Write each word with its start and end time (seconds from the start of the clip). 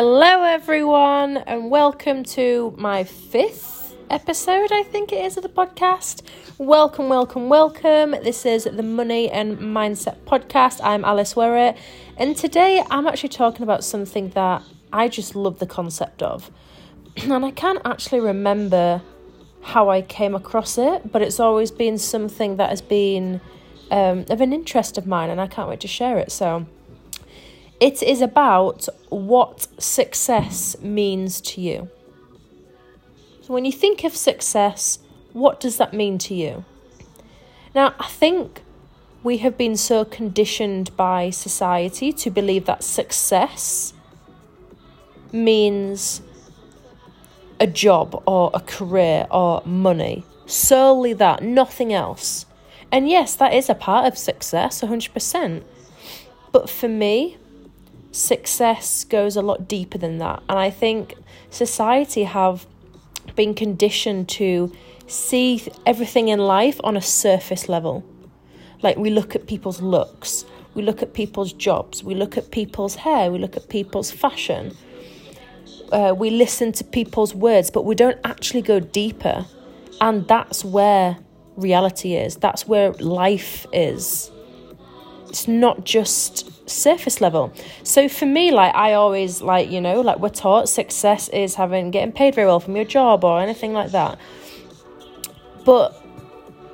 Hello, 0.00 0.44
everyone, 0.44 1.38
and 1.38 1.72
welcome 1.72 2.22
to 2.22 2.72
my 2.78 3.02
fifth 3.02 3.96
episode, 4.08 4.70
I 4.70 4.84
think 4.84 5.10
it 5.10 5.24
is, 5.24 5.36
of 5.36 5.42
the 5.42 5.48
podcast. 5.48 6.22
Welcome, 6.56 7.08
welcome, 7.08 7.48
welcome. 7.48 8.12
This 8.12 8.46
is 8.46 8.62
the 8.62 8.84
Money 8.84 9.28
and 9.28 9.58
Mindset 9.58 10.18
podcast. 10.20 10.78
I'm 10.84 11.04
Alice 11.04 11.34
Werrett, 11.34 11.76
and 12.16 12.36
today 12.36 12.80
I'm 12.92 13.08
actually 13.08 13.30
talking 13.30 13.64
about 13.64 13.82
something 13.82 14.28
that 14.36 14.62
I 14.92 15.08
just 15.08 15.34
love 15.34 15.58
the 15.58 15.66
concept 15.66 16.22
of. 16.22 16.48
And 17.24 17.44
I 17.44 17.50
can't 17.50 17.80
actually 17.84 18.20
remember 18.20 19.02
how 19.62 19.90
I 19.90 20.02
came 20.02 20.36
across 20.36 20.78
it, 20.78 21.10
but 21.10 21.22
it's 21.22 21.40
always 21.40 21.72
been 21.72 21.98
something 21.98 22.56
that 22.58 22.70
has 22.70 22.82
been 22.82 23.40
um, 23.90 24.26
of 24.30 24.40
an 24.40 24.52
interest 24.52 24.96
of 24.96 25.08
mine, 25.08 25.28
and 25.28 25.40
I 25.40 25.48
can't 25.48 25.68
wait 25.68 25.80
to 25.80 25.88
share 25.88 26.18
it. 26.18 26.30
So, 26.30 26.66
it 27.80 28.02
is 28.02 28.20
about 28.20 28.88
what 29.08 29.66
success 29.78 30.76
means 30.80 31.40
to 31.40 31.60
you. 31.60 31.88
So, 33.42 33.54
when 33.54 33.64
you 33.64 33.72
think 33.72 34.04
of 34.04 34.16
success, 34.16 34.98
what 35.32 35.60
does 35.60 35.76
that 35.78 35.94
mean 35.94 36.18
to 36.18 36.34
you? 36.34 36.64
Now, 37.74 37.94
I 37.98 38.08
think 38.08 38.62
we 39.22 39.38
have 39.38 39.56
been 39.56 39.76
so 39.76 40.04
conditioned 40.04 40.96
by 40.96 41.30
society 41.30 42.12
to 42.12 42.30
believe 42.30 42.66
that 42.66 42.82
success 42.82 43.92
means 45.32 46.22
a 47.60 47.66
job 47.66 48.22
or 48.26 48.50
a 48.54 48.60
career 48.60 49.26
or 49.30 49.62
money. 49.64 50.24
Solely 50.46 51.12
that, 51.14 51.42
nothing 51.42 51.92
else. 51.92 52.46
And 52.90 53.08
yes, 53.08 53.34
that 53.36 53.52
is 53.52 53.68
a 53.68 53.74
part 53.74 54.06
of 54.06 54.16
success, 54.16 54.80
100%. 54.80 55.62
But 56.52 56.70
for 56.70 56.88
me, 56.88 57.36
success 58.12 59.04
goes 59.04 59.36
a 59.36 59.42
lot 59.42 59.68
deeper 59.68 59.98
than 59.98 60.18
that. 60.18 60.42
And 60.48 60.58
I 60.58 60.70
think 60.70 61.14
society 61.50 62.24
have 62.24 62.66
been 63.36 63.54
conditioned 63.54 64.28
to 64.28 64.72
see 65.06 65.66
everything 65.86 66.28
in 66.28 66.38
life 66.38 66.80
on 66.84 66.96
a 66.96 67.00
surface 67.00 67.68
level. 67.68 68.04
Like 68.82 68.96
we 68.96 69.10
look 69.10 69.34
at 69.34 69.46
people's 69.46 69.80
looks, 69.80 70.44
we 70.74 70.82
look 70.82 71.02
at 71.02 71.14
people's 71.14 71.52
jobs, 71.52 72.04
we 72.04 72.14
look 72.14 72.36
at 72.36 72.50
people's 72.50 72.96
hair, 72.96 73.30
we 73.30 73.38
look 73.38 73.56
at 73.56 73.68
people's 73.68 74.10
fashion. 74.10 74.76
Uh, 75.90 76.14
we 76.16 76.30
listen 76.30 76.70
to 76.72 76.84
people's 76.84 77.34
words, 77.34 77.70
but 77.70 77.84
we 77.84 77.94
don't 77.94 78.18
actually 78.24 78.62
go 78.62 78.78
deeper. 78.78 79.46
And 80.00 80.28
that's 80.28 80.64
where 80.64 81.18
reality 81.56 82.14
is. 82.14 82.36
That's 82.36 82.68
where 82.68 82.92
life 82.92 83.66
is. 83.72 84.30
It's 85.28 85.48
not 85.48 85.84
just 85.84 86.68
surface 86.68 87.20
level. 87.20 87.52
So 87.82 88.08
for 88.08 88.26
me, 88.26 88.50
like 88.50 88.74
I 88.74 88.94
always 88.94 89.42
like, 89.42 89.70
you 89.70 89.80
know, 89.80 90.00
like 90.00 90.18
we're 90.18 90.28
taught 90.28 90.68
success 90.68 91.28
is 91.28 91.54
having 91.54 91.90
getting 91.90 92.12
paid 92.12 92.34
very 92.34 92.46
well 92.46 92.60
from 92.60 92.76
your 92.76 92.84
job 92.84 93.24
or 93.24 93.40
anything 93.40 93.72
like 93.72 93.92
that. 93.92 94.18
But 95.64 95.92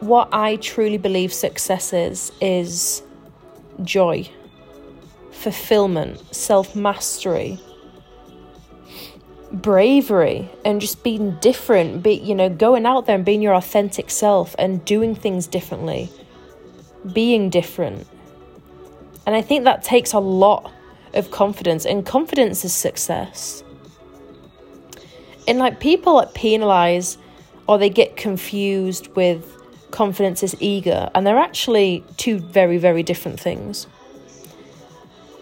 what 0.00 0.28
I 0.32 0.56
truly 0.56 0.98
believe 0.98 1.32
success 1.32 1.92
is 1.92 2.32
is 2.40 3.02
joy, 3.82 4.28
fulfillment, 5.32 6.34
self-mastery, 6.34 7.58
bravery 9.54 10.50
and 10.64 10.80
just 10.80 11.04
being 11.04 11.36
different 11.40 12.02
be 12.02 12.14
you 12.14 12.34
know 12.34 12.48
going 12.48 12.84
out 12.84 13.06
there 13.06 13.14
and 13.14 13.24
being 13.24 13.40
your 13.40 13.54
authentic 13.54 14.10
self 14.10 14.54
and 14.58 14.84
doing 14.84 15.14
things 15.14 15.46
differently 15.46 16.10
being 17.12 17.50
different 17.50 18.04
and 19.26 19.34
i 19.34 19.42
think 19.42 19.64
that 19.64 19.82
takes 19.82 20.12
a 20.12 20.18
lot 20.18 20.72
of 21.14 21.30
confidence 21.30 21.84
and 21.84 22.04
confidence 22.04 22.64
is 22.64 22.74
success 22.74 23.62
and 25.46 25.58
like 25.58 25.80
people 25.80 26.18
that 26.18 26.34
penalize 26.34 27.18
or 27.66 27.78
they 27.78 27.90
get 27.90 28.16
confused 28.16 29.08
with 29.16 29.50
confidence 29.90 30.42
is 30.42 30.56
eager 30.60 31.08
and 31.14 31.26
they're 31.26 31.38
actually 31.38 32.04
two 32.16 32.38
very 32.38 32.78
very 32.78 33.02
different 33.02 33.38
things 33.38 33.86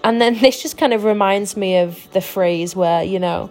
and 0.04 0.20
then 0.20 0.38
this 0.41 0.62
just 0.62 0.76
kind 0.76 0.93
of 0.93 1.04
reminds 1.04 1.56
me 1.56 1.78
of 1.78 2.10
the 2.12 2.20
phrase 2.20 2.76
where 2.76 3.03
you 3.03 3.19
know 3.19 3.50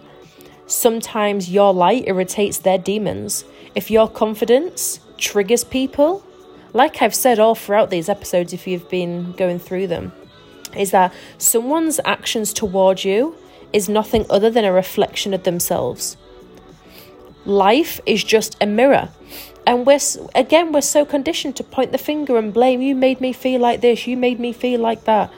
Sometimes 0.72 1.50
your 1.50 1.74
light 1.74 2.04
irritates 2.06 2.58
their 2.58 2.78
demons. 2.78 3.44
If 3.74 3.90
your 3.90 4.08
confidence 4.08 5.00
triggers 5.18 5.64
people, 5.64 6.24
like 6.72 7.02
I've 7.02 7.14
said 7.14 7.38
all 7.38 7.54
throughout 7.54 7.90
these 7.90 8.08
episodes, 8.08 8.54
if 8.54 8.66
you've 8.66 8.88
been 8.88 9.32
going 9.32 9.58
through 9.58 9.88
them, 9.88 10.12
is 10.76 10.90
that 10.90 11.12
someone's 11.38 12.00
actions 12.04 12.52
towards 12.52 13.04
you 13.04 13.36
is 13.72 13.88
nothing 13.88 14.26
other 14.28 14.50
than 14.50 14.64
a 14.64 14.72
reflection 14.72 15.32
of 15.32 15.44
themselves. 15.44 16.16
Life 17.44 18.00
is 18.06 18.22
just 18.22 18.56
a 18.60 18.66
mirror. 18.66 19.08
And 19.66 19.86
we're, 19.86 20.00
again, 20.34 20.72
we're 20.72 20.80
so 20.80 21.04
conditioned 21.04 21.56
to 21.56 21.64
point 21.64 21.92
the 21.92 21.98
finger 21.98 22.36
and 22.36 22.52
blame. 22.52 22.82
You 22.82 22.94
made 22.94 23.20
me 23.20 23.32
feel 23.32 23.60
like 23.60 23.80
this, 23.80 24.06
you 24.06 24.16
made 24.16 24.40
me 24.40 24.52
feel 24.52 24.80
like 24.80 25.04
that 25.04 25.32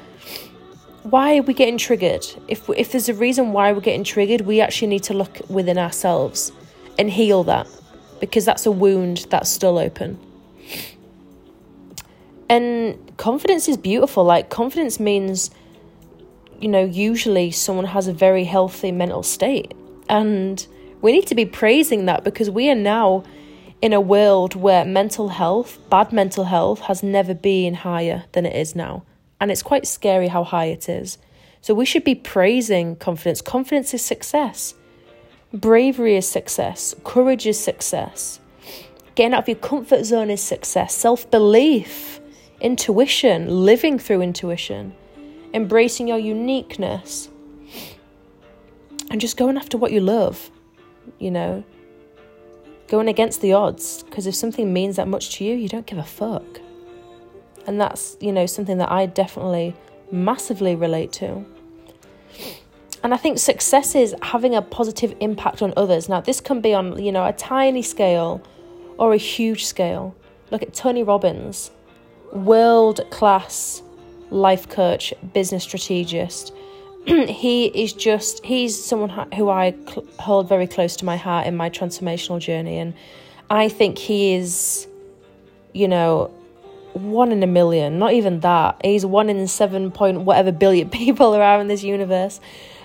why 1.04 1.36
are 1.36 1.42
we 1.42 1.52
getting 1.52 1.76
triggered? 1.76 2.26
If 2.48 2.68
if 2.70 2.92
there's 2.92 3.10
a 3.10 3.14
reason 3.14 3.52
why 3.52 3.72
we're 3.72 3.80
getting 3.80 4.04
triggered, 4.04 4.40
we 4.40 4.62
actually 4.62 4.88
need 4.88 5.02
to 5.04 5.14
look 5.14 5.38
within 5.50 5.76
ourselves 5.76 6.50
and 6.98 7.10
heal 7.10 7.44
that 7.44 7.68
because 8.20 8.46
that's 8.46 8.64
a 8.64 8.70
wound 8.70 9.26
that's 9.28 9.50
still 9.50 9.78
open. 9.78 10.18
And 12.48 12.98
confidence 13.16 13.68
is 13.68 13.76
beautiful. 13.76 14.24
Like 14.24 14.50
confidence 14.50 15.00
means 15.00 15.50
you 16.60 16.68
know, 16.68 16.84
usually 16.84 17.50
someone 17.50 17.84
has 17.84 18.06
a 18.06 18.12
very 18.12 18.44
healthy 18.44 18.92
mental 18.92 19.22
state. 19.22 19.74
And 20.08 20.64
we 21.02 21.12
need 21.12 21.26
to 21.26 21.34
be 21.34 21.44
praising 21.44 22.06
that 22.06 22.24
because 22.24 22.48
we 22.48 22.70
are 22.70 22.76
now 22.76 23.24
in 23.82 23.92
a 23.92 24.00
world 24.00 24.54
where 24.54 24.84
mental 24.84 25.28
health, 25.28 25.78
bad 25.90 26.12
mental 26.12 26.44
health, 26.44 26.80
has 26.80 27.02
never 27.02 27.34
been 27.34 27.74
higher 27.74 28.24
than 28.32 28.46
it 28.46 28.56
is 28.56 28.74
now 28.74 29.02
and 29.44 29.50
it's 29.50 29.62
quite 29.62 29.86
scary 29.86 30.28
how 30.28 30.42
high 30.42 30.66
it 30.66 30.88
is. 30.88 31.18
So 31.60 31.74
we 31.74 31.84
should 31.84 32.02
be 32.02 32.14
praising 32.14 32.96
confidence. 32.96 33.42
Confidence 33.42 33.92
is 33.92 34.02
success. 34.02 34.74
Bravery 35.52 36.16
is 36.16 36.26
success. 36.26 36.94
Courage 37.04 37.46
is 37.46 37.62
success. 37.62 38.40
Getting 39.14 39.34
out 39.34 39.42
of 39.42 39.48
your 39.48 39.58
comfort 39.58 40.04
zone 40.04 40.30
is 40.30 40.42
success. 40.42 40.94
Self 40.94 41.30
belief, 41.30 42.20
intuition, 42.64 43.64
living 43.64 43.98
through 43.98 44.22
intuition, 44.22 44.94
embracing 45.52 46.08
your 46.08 46.18
uniqueness, 46.18 47.28
and 49.10 49.20
just 49.20 49.36
going 49.36 49.58
after 49.58 49.76
what 49.76 49.92
you 49.92 50.00
love, 50.00 50.50
you 51.18 51.30
know, 51.30 51.62
going 52.88 53.06
against 53.06 53.42
the 53.42 53.52
odds. 53.52 54.02
Because 54.04 54.26
if 54.26 54.34
something 54.34 54.72
means 54.72 54.96
that 54.96 55.06
much 55.06 55.36
to 55.36 55.44
you, 55.44 55.54
you 55.54 55.68
don't 55.68 55.86
give 55.86 55.98
a 55.98 56.02
fuck. 56.04 56.60
And 57.66 57.78
that's, 57.78 58.16
you 58.18 58.32
know, 58.32 58.46
something 58.46 58.78
that 58.78 58.90
I 58.90 59.06
definitely 59.06 59.76
massively 60.10 60.74
relate 60.74 61.12
to. 61.12 61.44
And 63.02 63.12
I 63.12 63.18
think 63.18 63.38
success 63.38 63.94
is 63.94 64.14
having 64.22 64.54
a 64.54 64.62
positive 64.62 65.14
impact 65.20 65.60
on 65.60 65.74
others. 65.76 66.08
Now, 66.08 66.22
this 66.22 66.40
can 66.40 66.62
be 66.62 66.72
on, 66.72 67.02
you 67.02 67.12
know, 67.12 67.26
a 67.26 67.32
tiny 67.34 67.82
scale 67.82 68.42
or 68.96 69.12
a 69.12 69.18
huge 69.18 69.66
scale. 69.66 70.16
Look 70.50 70.62
at 70.62 70.72
Tony 70.72 71.02
Robbins, 71.02 71.70
world 72.34 73.00
class 73.10 73.82
life 74.30 74.68
coach, 74.68 75.14
business 75.32 75.62
strategist. 75.62 76.52
he 77.06 77.66
is 77.66 77.92
just, 77.92 78.44
he's 78.44 78.82
someone 78.82 79.10
who 79.34 79.48
I 79.48 79.74
cl- 79.86 80.06
hold 80.18 80.48
very 80.48 80.66
close 80.66 80.96
to 80.96 81.04
my 81.04 81.16
heart 81.16 81.46
in 81.46 81.56
my 81.56 81.70
transformational 81.70 82.40
journey. 82.40 82.78
And 82.78 82.94
I 83.50 83.68
think 83.68 83.98
he 83.98 84.34
is, 84.34 84.86
you 85.72 85.86
know, 85.88 86.30
one 86.94 87.32
in 87.32 87.42
a 87.42 87.46
million, 87.46 87.98
not 87.98 88.12
even 88.12 88.40
that. 88.40 88.80
He's 88.84 89.04
one 89.04 89.28
in 89.28 89.46
seven 89.48 89.90
point 89.90 90.20
whatever 90.20 90.52
billion 90.52 90.88
people 90.90 91.34
are 91.34 91.60
in 91.60 91.68
this 91.68 91.82
universe, 91.82 92.40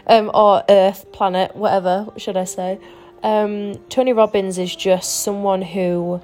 um, 0.07 0.31
or 0.33 0.63
Earth, 0.69 1.11
planet, 1.11 1.55
whatever 1.55 2.07
should 2.17 2.37
I 2.37 2.45
say. 2.45 2.79
Um, 3.23 3.75
Tony 3.89 4.13
Robbins 4.13 4.57
is 4.57 4.75
just 4.75 5.23
someone 5.23 5.61
who 5.61 6.21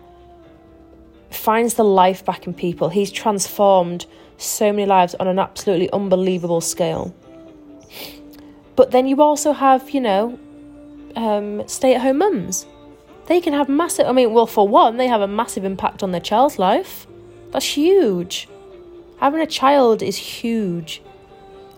finds 1.36 1.76
the 1.76 1.84
life 1.84 2.24
back 2.26 2.48
in 2.48 2.54
people. 2.54 2.90
He's 2.90 3.12
transformed 3.12 4.06
so 4.38 4.72
many 4.72 4.86
lives 4.86 5.16
on 5.16 5.28
an 5.28 5.40
absolutely 5.40 5.90
unbelievable 5.92 6.62
scale. 6.62 7.16
But 8.76 8.92
then 8.92 9.08
you 9.08 9.22
also 9.22 9.54
have, 9.54 9.92
you 9.92 10.02
know, 10.02 10.38
um, 11.16 11.68
stay 11.68 11.96
at 11.96 12.02
home 12.02 12.18
mums. 12.18 12.66
They 13.28 13.42
can 13.42 13.54
have 13.54 13.70
massive, 13.70 14.06
I 14.06 14.12
mean, 14.12 14.34
well, 14.34 14.46
for 14.46 14.68
one, 14.68 14.98
they 14.98 15.08
have 15.08 15.22
a 15.22 15.28
massive 15.28 15.66
impact 15.66 16.04
on 16.04 16.12
their 16.12 16.22
child's 16.22 16.60
life. 16.60 17.08
That's 17.52 17.66
huge. 17.66 18.48
Having 19.20 19.42
a 19.42 19.48
child 19.48 20.04
is 20.04 20.18
huge. 20.18 21.02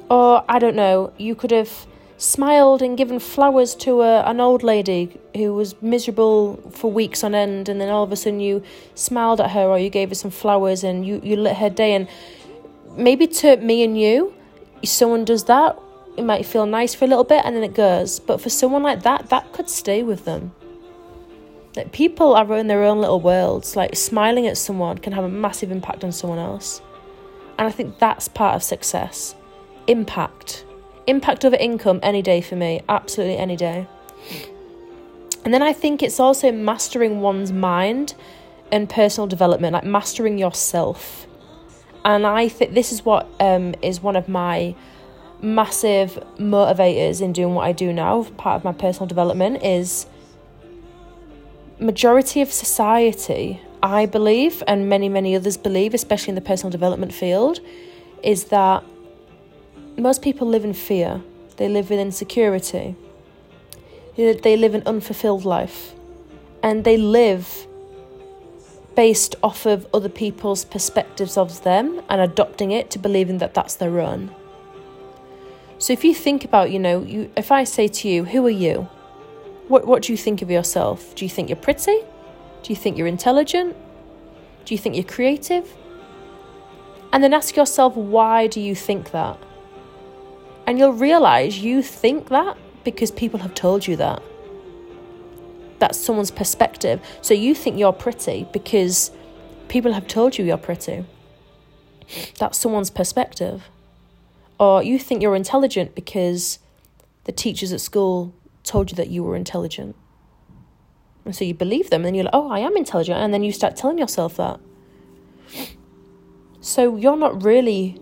Or, 0.10 0.44
I 0.50 0.60
don't 0.60 0.76
know, 0.76 1.14
you 1.18 1.36
could 1.36 1.52
have 1.52 1.86
smiled 2.18 2.82
and 2.82 2.98
given 2.98 3.20
flowers 3.20 3.76
to 3.76 4.02
a, 4.02 4.22
an 4.24 4.40
old 4.40 4.64
lady 4.64 5.18
who 5.36 5.54
was 5.54 5.80
miserable 5.82 6.58
for 6.72 6.92
weeks 6.92 7.24
on 7.24 7.36
end, 7.36 7.70
and 7.70 7.80
then 7.80 7.90
all 7.90 8.04
of 8.04 8.12
a 8.12 8.16
sudden 8.16 8.40
you 8.40 8.64
smiled 8.96 9.40
at 9.40 9.52
her 9.52 9.68
or 9.68 9.80
you 9.80 9.90
gave 9.90 10.10
her 10.10 10.16
some 10.16 10.32
flowers 10.32 10.84
and 10.84 11.06
you, 11.06 11.22
you 11.24 11.36
lit 11.36 11.58
her 11.58 11.70
day. 11.70 11.94
And 11.94 12.08
maybe 12.96 13.28
to 13.28 13.58
me 13.58 13.84
and 13.84 14.00
you, 14.00 14.34
if 14.82 14.90
someone 14.90 15.26
does 15.26 15.46
that, 15.46 15.78
it 16.18 16.24
might 16.24 16.46
feel 16.46 16.66
nice 16.66 16.96
for 16.96 17.06
a 17.06 17.08
little 17.08 17.24
bit 17.24 17.44
and 17.46 17.56
then 17.56 17.64
it 17.64 17.76
goes. 17.76 18.20
But 18.20 18.42
for 18.42 18.50
someone 18.50 18.82
like 18.82 19.04
that, 19.04 19.30
that 19.30 19.54
could 19.54 19.70
stay 19.70 20.02
with 20.02 20.26
them. 20.26 20.52
Like 21.76 21.92
people 21.92 22.34
are 22.34 22.58
in 22.58 22.66
their 22.66 22.84
own 22.84 23.00
little 23.00 23.22
worlds. 23.22 23.76
Like 23.76 23.96
smiling 23.96 24.48
at 24.48 24.58
someone 24.58 24.98
can 24.98 25.14
have 25.14 25.24
a 25.24 25.30
massive 25.30 25.72
impact 25.72 26.04
on 26.04 26.12
someone 26.12 26.40
else. 26.40 26.82
And 27.60 27.68
I 27.68 27.72
think 27.72 28.00
that's 28.00 28.28
part 28.28 28.56
of 28.56 28.64
success. 28.64 29.36
Impact 29.86 30.66
Impact 31.08 31.46
over 31.46 31.56
income 31.56 32.00
any 32.04 32.22
day 32.22 32.42
for 32.42 32.56
me, 32.56 32.82
absolutely 32.88 33.38
any 33.38 33.56
day. 33.56 33.88
And 35.46 35.54
then 35.54 35.64
I 35.64 35.72
think 35.72 36.04
it's 36.04 36.20
also 36.20 36.52
mastering 36.52 37.22
one's 37.22 37.52
mind 37.52 38.14
and 38.72 38.90
personal 38.90 39.28
development, 39.28 39.74
like 39.74 39.86
mastering 39.86 40.38
yourself. 40.38 41.26
And 42.04 42.28
I 42.28 42.50
think 42.50 42.74
this 42.74 42.92
is 42.92 43.06
what 43.06 43.30
um, 43.40 43.74
is 43.82 44.02
one 44.02 44.16
of 44.16 44.28
my 44.28 44.76
massive 45.42 46.22
motivators 46.38 47.22
in 47.22 47.32
doing 47.32 47.54
what 47.54 47.66
I 47.66 47.72
do 47.72 47.94
now. 47.94 48.24
Part 48.38 48.58
of 48.58 48.64
my 48.64 48.74
personal 48.74 49.08
development 49.08 49.64
is 49.64 50.08
majority 51.80 52.42
of 52.42 52.52
society, 52.52 53.62
I 53.82 54.06
believe, 54.06 54.64
and 54.68 54.90
many 54.90 55.10
many 55.10 55.36
others 55.36 55.58
believe, 55.58 55.94
especially 55.94 56.32
in 56.32 56.36
the 56.36 56.42
personal 56.42 56.72
development 56.72 57.14
field, 57.14 57.60
is 58.24 58.46
that 58.46 58.84
most 59.98 60.22
people 60.22 60.48
live 60.48 60.64
in 60.64 60.74
fear, 60.74 61.22
they 61.58 61.68
live 61.68 61.92
in 61.92 62.00
insecurity, 62.00 62.96
they 64.16 64.58
live 64.58 64.76
an 64.76 64.84
unfulfilled 64.86 65.46
life, 65.46 65.94
and 66.64 66.84
they 66.84 66.98
live 66.98 67.68
based 68.96 69.36
off 69.44 69.66
of 69.66 69.88
other 69.94 70.10
people's 70.10 70.66
perspectives 70.66 71.38
of 71.38 71.64
them 71.64 72.02
and 72.10 72.20
adopting 72.20 72.72
it 72.72 72.90
to 72.90 72.98
believing 72.98 73.38
that 73.38 73.54
that's 73.54 73.76
their 73.76 74.00
own. 74.00 74.34
So 75.78 75.94
if 75.94 76.04
you 76.04 76.16
think 76.16 76.44
about, 76.44 76.72
you 76.72 76.80
know, 76.80 77.04
you, 77.04 77.32
if 77.38 77.52
I 77.52 77.64
say 77.64 77.88
to 77.88 78.08
you, 78.08 78.26
who 78.26 78.44
are 78.48 78.50
you? 78.50 78.90
What, 79.68 79.86
what 79.86 80.02
do 80.02 80.14
you 80.14 80.18
think 80.18 80.42
of 80.42 80.50
yourself? 80.50 81.14
Do 81.14 81.26
you 81.26 81.30
think 81.30 81.50
you're 81.50 81.56
pretty? 81.56 82.00
Do 82.64 82.74
you 82.74 82.76
think 82.76 82.98
you're 82.98 83.06
intelligent? 83.06 83.76
Do 84.66 84.74
you 84.74 84.80
think 84.80 84.96
you're 84.96 85.04
creative? 85.04 85.72
And 87.14 87.24
then 87.24 87.34
ask 87.34 87.56
yourself, 87.56 87.96
why 87.96 88.48
do 88.48 88.60
you 88.60 88.74
think 88.74 89.12
that? 89.12 89.38
And 90.68 90.78
you'll 90.78 90.92
realize 90.92 91.60
you 91.60 91.82
think 91.82 92.28
that 92.28 92.58
because 92.84 93.10
people 93.10 93.40
have 93.40 93.54
told 93.54 93.88
you 93.88 93.96
that. 93.96 94.22
That's 95.80 95.98
someone's 95.98 96.30
perspective. 96.30 97.00
So 97.22 97.34
you 97.34 97.56
think 97.56 97.80
you're 97.80 97.94
pretty 97.94 98.48
because 98.52 99.12
people 99.70 99.94
have 99.94 100.08
told 100.08 100.38
you 100.38 100.44
you're 100.44 100.58
pretty. 100.58 101.06
That's 102.38 102.58
someone's 102.58 102.90
perspective. 102.90 103.64
Or 104.60 104.84
you 104.84 105.00
think 105.00 105.22
you're 105.22 105.36
intelligent 105.36 105.96
because 105.96 106.60
the 107.24 107.32
teachers 107.32 107.72
at 107.72 107.80
school 107.80 108.34
told 108.64 108.92
you 108.92 108.96
that 108.98 109.10
you 109.10 109.24
were 109.24 109.36
intelligent. 109.36 109.96
And 111.24 111.36
so 111.36 111.46
you 111.46 111.54
believe 111.54 111.90
them, 111.90 112.06
and 112.06 112.16
you're 112.16 112.26
like, 112.26 112.34
oh, 112.34 112.50
I 112.50 112.60
am 112.60 112.76
intelligent. 112.78 113.20
And 113.20 113.34
then 113.34 113.44
you 113.44 113.52
start 113.52 113.76
telling 113.76 113.98
yourself 113.98 114.38
that. 114.38 114.60
So 116.62 116.96
you're 116.96 117.18
not 117.18 117.44
really 117.44 118.00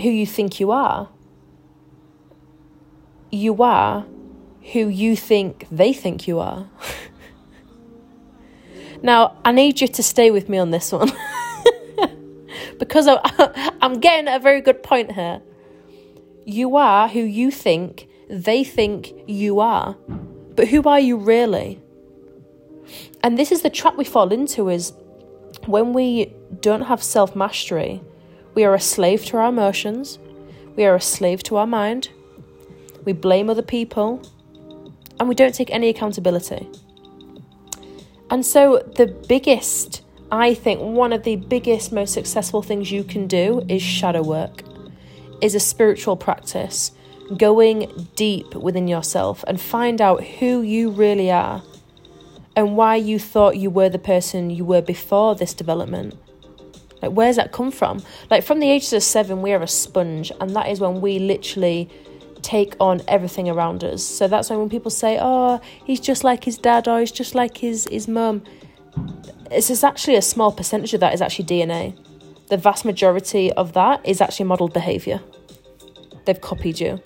who 0.00 0.08
you 0.08 0.26
think 0.26 0.58
you 0.58 0.70
are 0.70 1.08
you 3.30 3.62
are 3.62 4.06
who 4.72 4.88
you 4.88 5.16
think 5.16 5.66
they 5.70 5.92
think 5.92 6.26
you 6.26 6.38
are. 6.40 6.68
now, 9.02 9.36
I 9.44 9.52
need 9.52 9.80
you 9.80 9.88
to 9.88 10.02
stay 10.02 10.30
with 10.30 10.48
me 10.48 10.58
on 10.58 10.70
this 10.70 10.92
one 10.92 11.10
because 12.78 13.08
I'm 13.80 14.00
getting 14.00 14.32
a 14.32 14.38
very 14.38 14.60
good 14.60 14.82
point 14.82 15.12
here. 15.12 15.40
You 16.44 16.76
are 16.76 17.08
who 17.08 17.20
you 17.20 17.50
think 17.50 18.08
they 18.28 18.64
think 18.64 19.12
you 19.26 19.60
are, 19.60 19.96
but 20.54 20.68
who 20.68 20.82
are 20.82 21.00
you 21.00 21.16
really? 21.16 21.80
And 23.22 23.38
this 23.38 23.50
is 23.50 23.62
the 23.62 23.70
trap 23.70 23.96
we 23.96 24.04
fall 24.04 24.32
into 24.32 24.68
is 24.68 24.92
when 25.66 25.92
we 25.92 26.32
don't 26.60 26.82
have 26.82 27.02
self 27.02 27.34
mastery, 27.34 28.00
we 28.54 28.64
are 28.64 28.74
a 28.74 28.80
slave 28.80 29.24
to 29.26 29.36
our 29.38 29.48
emotions, 29.48 30.18
we 30.76 30.84
are 30.84 30.94
a 30.94 31.00
slave 31.00 31.42
to 31.44 31.56
our 31.56 31.66
mind, 31.66 32.10
we 33.06 33.14
blame 33.14 33.48
other 33.48 33.62
people, 33.62 34.20
and 35.18 35.28
we 35.28 35.34
don't 35.34 35.54
take 35.54 35.70
any 35.70 35.88
accountability. 35.88 36.68
And 38.28 38.44
so, 38.44 38.82
the 38.96 39.06
biggest, 39.06 40.02
I 40.30 40.52
think, 40.52 40.80
one 40.80 41.12
of 41.14 41.22
the 41.22 41.36
biggest, 41.36 41.92
most 41.92 42.12
successful 42.12 42.60
things 42.60 42.90
you 42.90 43.04
can 43.04 43.26
do 43.26 43.64
is 43.68 43.80
shadow 43.80 44.22
work, 44.22 44.62
is 45.40 45.54
a 45.54 45.60
spiritual 45.60 46.16
practice, 46.16 46.90
going 47.36 48.08
deep 48.14 48.54
within 48.54 48.88
yourself 48.88 49.44
and 49.48 49.60
find 49.60 50.00
out 50.00 50.22
who 50.24 50.60
you 50.62 50.90
really 50.90 51.30
are 51.30 51.62
and 52.54 52.76
why 52.76 52.96
you 52.96 53.18
thought 53.18 53.56
you 53.56 53.68
were 53.68 53.88
the 53.88 53.98
person 53.98 54.48
you 54.50 54.64
were 54.64 54.80
before 54.80 55.34
this 55.34 55.52
development. 55.52 56.14
Like, 57.02 57.12
where's 57.12 57.36
that 57.36 57.52
come 57.52 57.70
from? 57.70 58.02
Like, 58.30 58.42
from 58.42 58.60
the 58.60 58.70
ages 58.70 58.92
of 58.92 59.02
seven, 59.02 59.42
we 59.42 59.52
are 59.52 59.62
a 59.62 59.68
sponge, 59.68 60.32
and 60.40 60.56
that 60.56 60.68
is 60.68 60.80
when 60.80 61.00
we 61.00 61.18
literally 61.18 61.90
take 62.42 62.76
on 62.80 63.02
everything 63.08 63.48
around 63.48 63.84
us. 63.84 64.04
So 64.04 64.28
that's 64.28 64.50
why 64.50 64.56
when 64.56 64.68
people 64.68 64.90
say, 64.90 65.18
"Oh, 65.20 65.60
he's 65.84 66.00
just 66.00 66.24
like 66.24 66.44
his 66.44 66.58
dad," 66.58 66.88
or 66.88 67.00
"He's 67.00 67.12
just 67.12 67.34
like 67.34 67.58
his 67.58 67.86
his 67.90 68.08
mum," 68.08 68.42
it's, 69.50 69.70
it's 69.70 69.84
actually 69.84 70.16
a 70.16 70.22
small 70.22 70.52
percentage 70.52 70.94
of 70.94 71.00
that 71.00 71.14
is 71.14 71.20
actually 71.20 71.46
DNA. 71.46 71.96
The 72.48 72.56
vast 72.56 72.84
majority 72.84 73.52
of 73.52 73.72
that 73.72 74.06
is 74.06 74.20
actually 74.20 74.46
modeled 74.46 74.72
behavior. 74.72 75.20
They've 76.24 76.40
copied 76.40 76.80
you. 76.80 77.00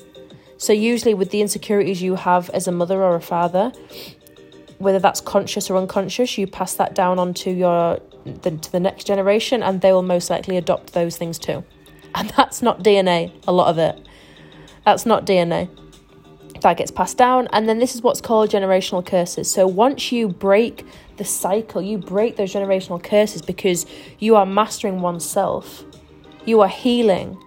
So 0.58 0.72
usually 0.72 1.14
with 1.14 1.30
the 1.30 1.40
insecurities 1.40 2.02
you 2.02 2.16
have 2.16 2.50
as 2.50 2.68
a 2.68 2.72
mother 2.72 3.02
or 3.02 3.14
a 3.14 3.20
father, 3.20 3.72
whether 4.78 4.98
that's 4.98 5.20
conscious 5.20 5.70
or 5.70 5.76
unconscious, 5.76 6.36
you 6.36 6.46
pass 6.46 6.74
that 6.74 6.94
down 6.94 7.18
onto 7.18 7.50
your 7.50 8.00
the, 8.24 8.50
to 8.50 8.72
the 8.72 8.80
next 8.80 9.04
generation, 9.04 9.62
and 9.62 9.80
they 9.80 9.92
will 9.92 10.02
most 10.02 10.28
likely 10.28 10.56
adopt 10.56 10.92
those 10.92 11.16
things 11.16 11.38
too. 11.38 11.64
And 12.14 12.28
that's 12.36 12.60
not 12.60 12.82
DNA. 12.82 13.32
A 13.46 13.52
lot 13.52 13.68
of 13.68 13.78
it. 13.78 14.06
That's 14.84 15.06
not 15.06 15.26
DNA. 15.26 15.68
That 16.62 16.76
gets 16.76 16.90
passed 16.90 17.16
down. 17.16 17.48
And 17.52 17.68
then 17.68 17.78
this 17.78 17.94
is 17.94 18.02
what's 18.02 18.20
called 18.20 18.50
generational 18.50 19.04
curses. 19.04 19.50
So 19.50 19.66
once 19.66 20.12
you 20.12 20.28
break 20.28 20.86
the 21.16 21.24
cycle, 21.24 21.80
you 21.80 21.98
break 21.98 22.36
those 22.36 22.52
generational 22.52 23.02
curses 23.02 23.42
because 23.42 23.86
you 24.18 24.36
are 24.36 24.46
mastering 24.46 25.00
oneself, 25.00 25.84
you 26.44 26.60
are 26.60 26.68
healing. 26.68 27.38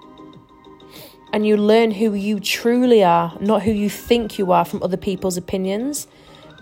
And 1.32 1.48
you 1.48 1.58
learn 1.58 1.90
who 1.90 2.14
you 2.14 2.40
truly 2.40 3.04
are, 3.04 3.36
not 3.40 3.64
who 3.64 3.72
you 3.72 3.90
think 3.90 4.38
you 4.38 4.52
are 4.52 4.64
from 4.64 4.84
other 4.84 4.98
people's 4.98 5.36
opinions. 5.36 6.08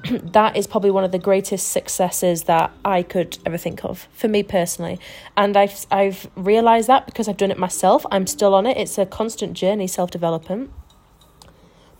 that 0.09 0.57
is 0.57 0.67
probably 0.67 0.91
one 0.91 1.03
of 1.03 1.11
the 1.11 1.19
greatest 1.19 1.71
successes 1.71 2.43
that 2.43 2.71
I 2.83 3.03
could 3.03 3.37
ever 3.45 3.57
think 3.57 3.83
of 3.83 4.07
for 4.13 4.27
me 4.27 4.43
personally. 4.43 4.99
And 5.37 5.55
I've 5.55 5.85
I've 5.91 6.29
realized 6.35 6.87
that 6.87 7.05
because 7.05 7.27
I've 7.27 7.37
done 7.37 7.51
it 7.51 7.57
myself. 7.57 8.05
I'm 8.11 8.27
still 8.27 8.53
on 8.53 8.65
it. 8.65 8.77
It's 8.77 8.97
a 8.97 9.05
constant 9.05 9.53
journey, 9.53 9.87
self-development. 9.87 10.71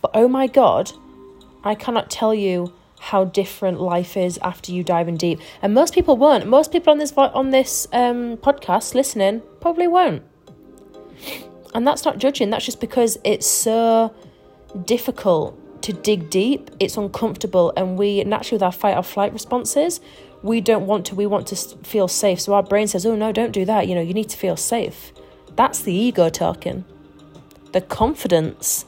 But 0.00 0.10
oh 0.14 0.28
my 0.28 0.46
god, 0.46 0.92
I 1.62 1.74
cannot 1.74 2.10
tell 2.10 2.34
you 2.34 2.72
how 2.98 3.24
different 3.24 3.80
life 3.80 4.16
is 4.16 4.38
after 4.42 4.72
you 4.72 4.84
dive 4.84 5.08
in 5.08 5.16
deep. 5.16 5.40
And 5.60 5.74
most 5.74 5.94
people 5.94 6.16
won't. 6.16 6.46
Most 6.46 6.72
people 6.72 6.92
on 6.92 6.98
this 6.98 7.12
on 7.12 7.50
this 7.50 7.86
um, 7.92 8.36
podcast 8.38 8.94
listening 8.94 9.42
probably 9.60 9.86
won't. 9.86 10.22
And 11.74 11.86
that's 11.86 12.04
not 12.04 12.18
judging. 12.18 12.50
That's 12.50 12.64
just 12.64 12.80
because 12.80 13.16
it's 13.24 13.46
so 13.46 14.14
difficult 14.84 15.58
to 15.82 15.92
dig 15.92 16.30
deep, 16.30 16.70
it's 16.80 16.96
uncomfortable, 16.96 17.72
and 17.76 17.98
we 17.98 18.24
naturally, 18.24 18.56
with 18.56 18.62
our 18.62 18.72
fight 18.72 18.96
or 18.96 19.02
flight 19.02 19.32
responses, 19.32 20.00
we 20.42 20.60
don't 20.60 20.86
want 20.86 21.06
to, 21.06 21.14
we 21.14 21.26
want 21.26 21.46
to 21.48 21.56
feel 21.56 22.08
safe. 22.08 22.40
So 22.40 22.54
our 22.54 22.62
brain 22.62 22.88
says, 22.88 23.06
oh 23.06 23.14
no, 23.14 23.32
don't 23.32 23.52
do 23.52 23.64
that. 23.64 23.88
You 23.88 23.94
know, 23.94 24.00
you 24.00 24.14
need 24.14 24.28
to 24.30 24.36
feel 24.36 24.56
safe. 24.56 25.12
That's 25.54 25.80
the 25.80 25.92
ego 25.92 26.28
talking. 26.28 26.84
The 27.72 27.80
confidence 27.80 28.84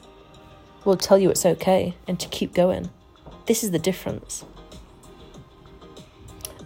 will 0.85 0.97
tell 0.97 1.19
you 1.19 1.31
it's 1.31 1.47
okay 1.47 1.95
and 2.09 2.19
to 2.21 2.29
keep 2.29 2.55
going. 2.55 2.91
This 3.47 3.63
is 3.63 3.71
the 3.71 3.79
difference. 3.79 4.45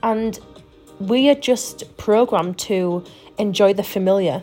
And 0.02 0.38
we 1.00 1.28
are 1.28 1.34
just 1.34 1.96
programmed 1.96 2.58
to 2.60 3.04
enjoy 3.38 3.74
the 3.74 3.82
familiar. 3.82 4.42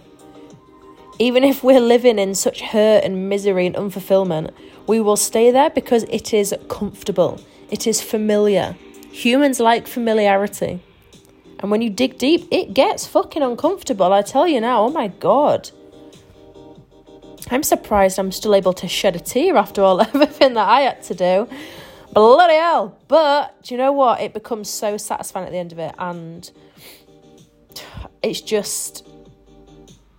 Even 1.18 1.44
if 1.44 1.63
we're 1.63 1.80
living 1.80 2.20
in 2.20 2.36
such 2.36 2.62
hurt 2.62 3.04
and 3.04 3.30
misery 3.30 3.65
and 3.65 3.75
unfulfillment, 3.75 4.51
we 4.88 5.00
will 5.00 5.18
stay 5.18 5.51
there 5.51 5.70
because 5.70 6.04
it 6.04 6.34
is 6.34 6.54
comfortable, 6.70 7.42
it 7.70 7.88
is 7.88 8.01
familiar. 8.01 8.75
Humans 9.12 9.60
like 9.60 9.88
familiarity. 9.88 10.82
And 11.60 11.72
when 11.72 11.82
you 11.82 11.89
dig 11.89 12.18
deep, 12.18 12.48
it 12.51 12.74
gets 12.74 13.08
fucking 13.08 13.42
uncomfortable. 13.42 14.12
I 14.12 14.22
tell 14.22 14.48
you 14.48 14.60
now, 14.60 14.84
oh 14.84 14.89
my 14.89 15.08
god. 15.08 15.70
I'm 17.50 17.63
surprised 17.63 18.20
I'm 18.20 18.32
still 18.32 18.56
able 18.56 18.74
to 18.74 18.88
shed 18.88 19.15
a 19.15 19.20
tear 19.20 19.56
after 19.56 19.82
all 19.82 20.01
everything 20.13 20.56
that 20.56 20.68
I 20.68 20.82
had 20.82 21.04
to 21.04 21.15
do. 21.15 21.48
Bloody 22.13 22.56
hell. 22.56 22.98
But 23.08 23.62
do 23.63 23.74
you 23.74 23.77
know 23.77 23.92
what? 23.92 24.22
It 24.22 24.34
becomes 24.34 24.70
so 24.70 24.98
satisfying 24.98 25.46
at 25.46 25.51
the 25.51 25.58
end 25.58 25.72
of 25.72 25.80
it. 25.80 25.94
And 25.98 26.50
it's 28.22 28.42
just, 28.42 29.08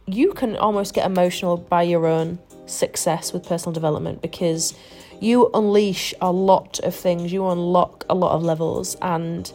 you 0.06 0.32
can 0.32 0.56
almost 0.56 0.94
get 0.94 1.06
emotional 1.06 1.56
by 1.56 1.82
your 1.82 2.06
own 2.06 2.38
success 2.66 3.32
with 3.32 3.46
personal 3.46 3.72
development 3.72 4.22
because 4.22 4.74
you 5.20 5.50
unleash 5.54 6.12
a 6.20 6.30
lot 6.30 6.78
of 6.80 6.94
things, 6.94 7.32
you 7.32 7.46
unlock 7.48 8.04
a 8.08 8.14
lot 8.14 8.32
of 8.32 8.42
levels, 8.42 8.96
and 9.00 9.50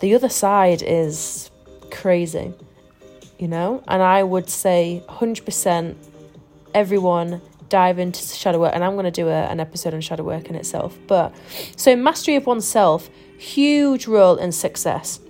the 0.00 0.14
other 0.14 0.28
side 0.28 0.82
is 0.82 1.50
crazy, 1.90 2.52
you 3.38 3.48
know? 3.48 3.82
And 3.88 4.02
I 4.02 4.22
would 4.22 4.48
say 4.48 5.02
100% 5.08 5.96
everyone 6.74 7.40
dive 7.68 7.98
into 7.98 8.20
shadow 8.22 8.60
work, 8.60 8.72
and 8.74 8.84
I'm 8.84 8.92
going 8.92 9.04
to 9.04 9.10
do 9.10 9.28
a, 9.28 9.44
an 9.46 9.60
episode 9.60 9.94
on 9.94 10.00
shadow 10.00 10.22
work 10.22 10.48
in 10.48 10.54
itself. 10.54 10.96
But 11.06 11.34
so, 11.76 11.96
mastery 11.96 12.36
of 12.36 12.46
oneself, 12.46 13.10
huge 13.38 14.06
role 14.06 14.36
in 14.36 14.52
success, 14.52 15.20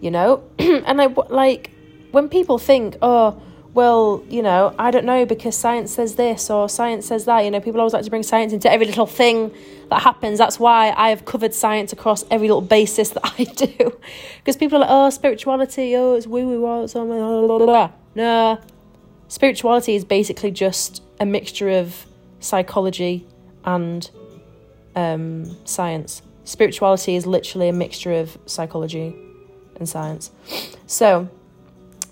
you 0.00 0.10
know? 0.10 0.42
and 0.58 1.00
I 1.00 1.06
like 1.06 1.70
when 2.10 2.28
people 2.28 2.58
think, 2.58 2.96
oh, 3.02 3.40
well, 3.74 4.22
you 4.28 4.42
know, 4.42 4.74
I 4.78 4.90
don't 4.90 5.06
know 5.06 5.24
because 5.24 5.56
science 5.56 5.92
says 5.92 6.16
this 6.16 6.50
or 6.50 6.68
science 6.68 7.06
says 7.06 7.24
that. 7.24 7.40
You 7.40 7.50
know, 7.50 7.60
people 7.60 7.80
always 7.80 7.94
like 7.94 8.04
to 8.04 8.10
bring 8.10 8.22
science 8.22 8.52
into 8.52 8.70
every 8.70 8.86
little 8.86 9.06
thing 9.06 9.50
that 9.88 10.02
happens. 10.02 10.38
That's 10.38 10.60
why 10.60 10.92
I 10.94 11.08
have 11.08 11.24
covered 11.24 11.54
science 11.54 11.92
across 11.92 12.24
every 12.30 12.48
little 12.48 12.60
basis 12.60 13.10
that 13.10 13.34
I 13.38 13.44
do. 13.44 13.98
Because 14.38 14.56
people 14.56 14.78
are 14.78 14.80
like, 14.80 14.90
oh, 14.90 15.10
spirituality, 15.10 15.94
oh, 15.96 16.14
it's 16.14 16.26
woo 16.26 16.44
woo, 16.44 16.66
oh, 16.66 16.86
blah, 16.86 17.58
blah, 17.58 17.58
blah. 17.58 17.90
No. 18.16 18.58
Spirituality 19.28 19.94
is 19.94 20.04
basically 20.04 20.50
just 20.50 21.00
a 21.20 21.24
mixture 21.24 21.70
of 21.70 22.04
psychology 22.40 23.24
and 23.64 24.10
um, 24.96 25.56
science. 25.64 26.22
Spirituality 26.44 27.14
is 27.14 27.24
literally 27.24 27.68
a 27.68 27.72
mixture 27.72 28.12
of 28.12 28.36
psychology 28.46 29.14
and 29.76 29.88
science. 29.88 30.32
So, 30.86 31.28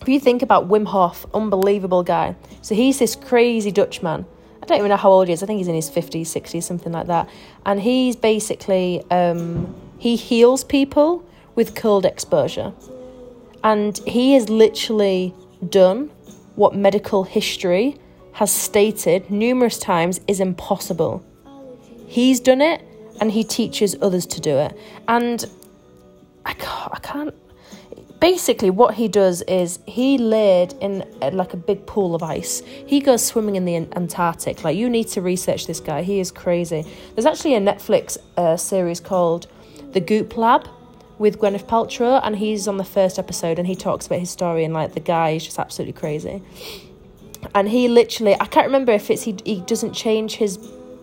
if 0.00 0.08
you 0.08 0.18
think 0.18 0.42
about 0.42 0.68
Wim 0.68 0.86
Hof, 0.86 1.26
unbelievable 1.34 2.02
guy. 2.02 2.34
So 2.62 2.74
he's 2.74 2.98
this 2.98 3.14
crazy 3.14 3.70
Dutchman. 3.70 4.24
I 4.62 4.66
don't 4.66 4.78
even 4.78 4.88
know 4.88 4.96
how 4.96 5.10
old 5.10 5.28
he 5.28 5.34
is. 5.34 5.42
I 5.42 5.46
think 5.46 5.58
he's 5.58 5.68
in 5.68 5.74
his 5.74 5.90
50s, 5.90 6.22
60s, 6.22 6.62
something 6.62 6.92
like 6.92 7.06
that. 7.06 7.28
And 7.66 7.80
he's 7.80 8.16
basically, 8.16 9.02
um, 9.10 9.74
he 9.98 10.16
heals 10.16 10.64
people 10.64 11.24
with 11.54 11.74
cold 11.74 12.06
exposure. 12.06 12.72
And 13.62 13.98
he 14.06 14.32
has 14.34 14.48
literally 14.48 15.34
done 15.68 16.10
what 16.56 16.74
medical 16.74 17.24
history 17.24 17.96
has 18.32 18.50
stated 18.50 19.30
numerous 19.30 19.78
times 19.78 20.20
is 20.26 20.40
impossible. 20.40 21.24
He's 22.06 22.40
done 22.40 22.60
it 22.60 22.82
and 23.20 23.30
he 23.32 23.44
teaches 23.44 23.96
others 24.00 24.24
to 24.26 24.40
do 24.40 24.56
it. 24.56 24.76
And 25.08 25.44
I 26.46 26.54
can't, 26.54 26.92
I 26.94 26.98
can't 27.00 27.34
basically 28.20 28.68
what 28.68 28.94
he 28.94 29.08
does 29.08 29.40
is 29.42 29.78
he 29.86 30.18
laid 30.18 30.74
in 30.74 31.02
uh, 31.22 31.30
like 31.32 31.54
a 31.54 31.56
big 31.56 31.86
pool 31.86 32.14
of 32.14 32.22
ice. 32.22 32.62
He 32.86 33.00
goes 33.00 33.24
swimming 33.24 33.56
in 33.56 33.64
the 33.64 33.76
antarctic. 33.76 34.62
Like 34.62 34.76
you 34.76 34.88
need 34.88 35.08
to 35.08 35.22
research 35.22 35.66
this 35.66 35.80
guy. 35.80 36.02
He 36.02 36.20
is 36.20 36.30
crazy. 36.30 36.84
There's 37.14 37.26
actually 37.26 37.54
a 37.54 37.60
netflix 37.60 38.18
uh, 38.36 38.56
series 38.56 39.00
called 39.00 39.46
the 39.92 40.00
goop 40.00 40.36
lab 40.36 40.68
with 41.18 41.38
gwyneth 41.38 41.66
paltrow 41.66 42.20
and 42.22 42.36
he's 42.36 42.68
on 42.68 42.76
the 42.76 42.84
first 42.84 43.18
episode 43.18 43.58
and 43.58 43.66
he 43.66 43.74
talks 43.74 44.06
about 44.06 44.20
his 44.20 44.30
story 44.30 44.64
and 44.64 44.72
like 44.72 44.94
the 44.94 45.00
guy 45.00 45.30
is 45.30 45.44
just 45.44 45.58
absolutely 45.58 45.94
crazy. 45.94 46.42
And 47.54 47.68
he 47.68 47.88
literally 47.88 48.34
i 48.38 48.44
can't 48.44 48.66
remember 48.66 48.92
if 48.92 49.10
it's 49.10 49.22
he, 49.22 49.36
he 49.44 49.62
doesn't 49.62 49.94
change 49.94 50.36
his 50.36 50.58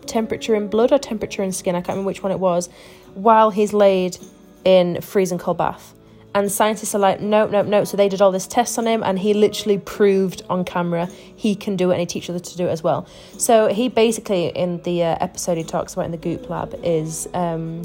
temperature 0.06 0.54
in 0.54 0.68
blood 0.68 0.92
or 0.92 0.98
temperature 0.98 1.42
in 1.42 1.52
skin. 1.52 1.74
I 1.74 1.80
can't 1.80 1.88
remember 1.88 2.06
which 2.06 2.22
one 2.22 2.32
it 2.32 2.38
was 2.38 2.68
while 3.14 3.50
he's 3.50 3.72
laid 3.72 4.16
in 4.64 5.00
freezing 5.00 5.38
cold 5.38 5.58
bath 5.58 5.94
and 6.38 6.50
scientists 6.50 6.94
are 6.94 6.98
like, 6.98 7.20
nope, 7.20 7.50
nope, 7.50 7.66
nope. 7.66 7.86
So 7.86 7.96
they 7.96 8.08
did 8.08 8.22
all 8.22 8.32
this 8.32 8.46
tests 8.46 8.78
on 8.78 8.86
him, 8.86 9.02
and 9.02 9.18
he 9.18 9.34
literally 9.34 9.78
proved 9.78 10.42
on 10.48 10.64
camera 10.64 11.06
he 11.06 11.54
can 11.54 11.76
do 11.76 11.90
it, 11.90 11.94
and 11.94 12.00
he 12.00 12.06
teaches 12.06 12.30
others 12.30 12.50
to 12.52 12.56
do 12.56 12.66
it 12.66 12.70
as 12.70 12.82
well. 12.82 13.06
So 13.36 13.68
he 13.68 13.88
basically, 13.88 14.48
in 14.48 14.82
the 14.82 15.04
uh, 15.04 15.16
episode 15.20 15.56
he 15.56 15.64
talks 15.64 15.94
about 15.94 16.06
in 16.06 16.10
the 16.10 16.16
Goop 16.16 16.48
Lab, 16.48 16.78
is 16.82 17.28
um, 17.34 17.82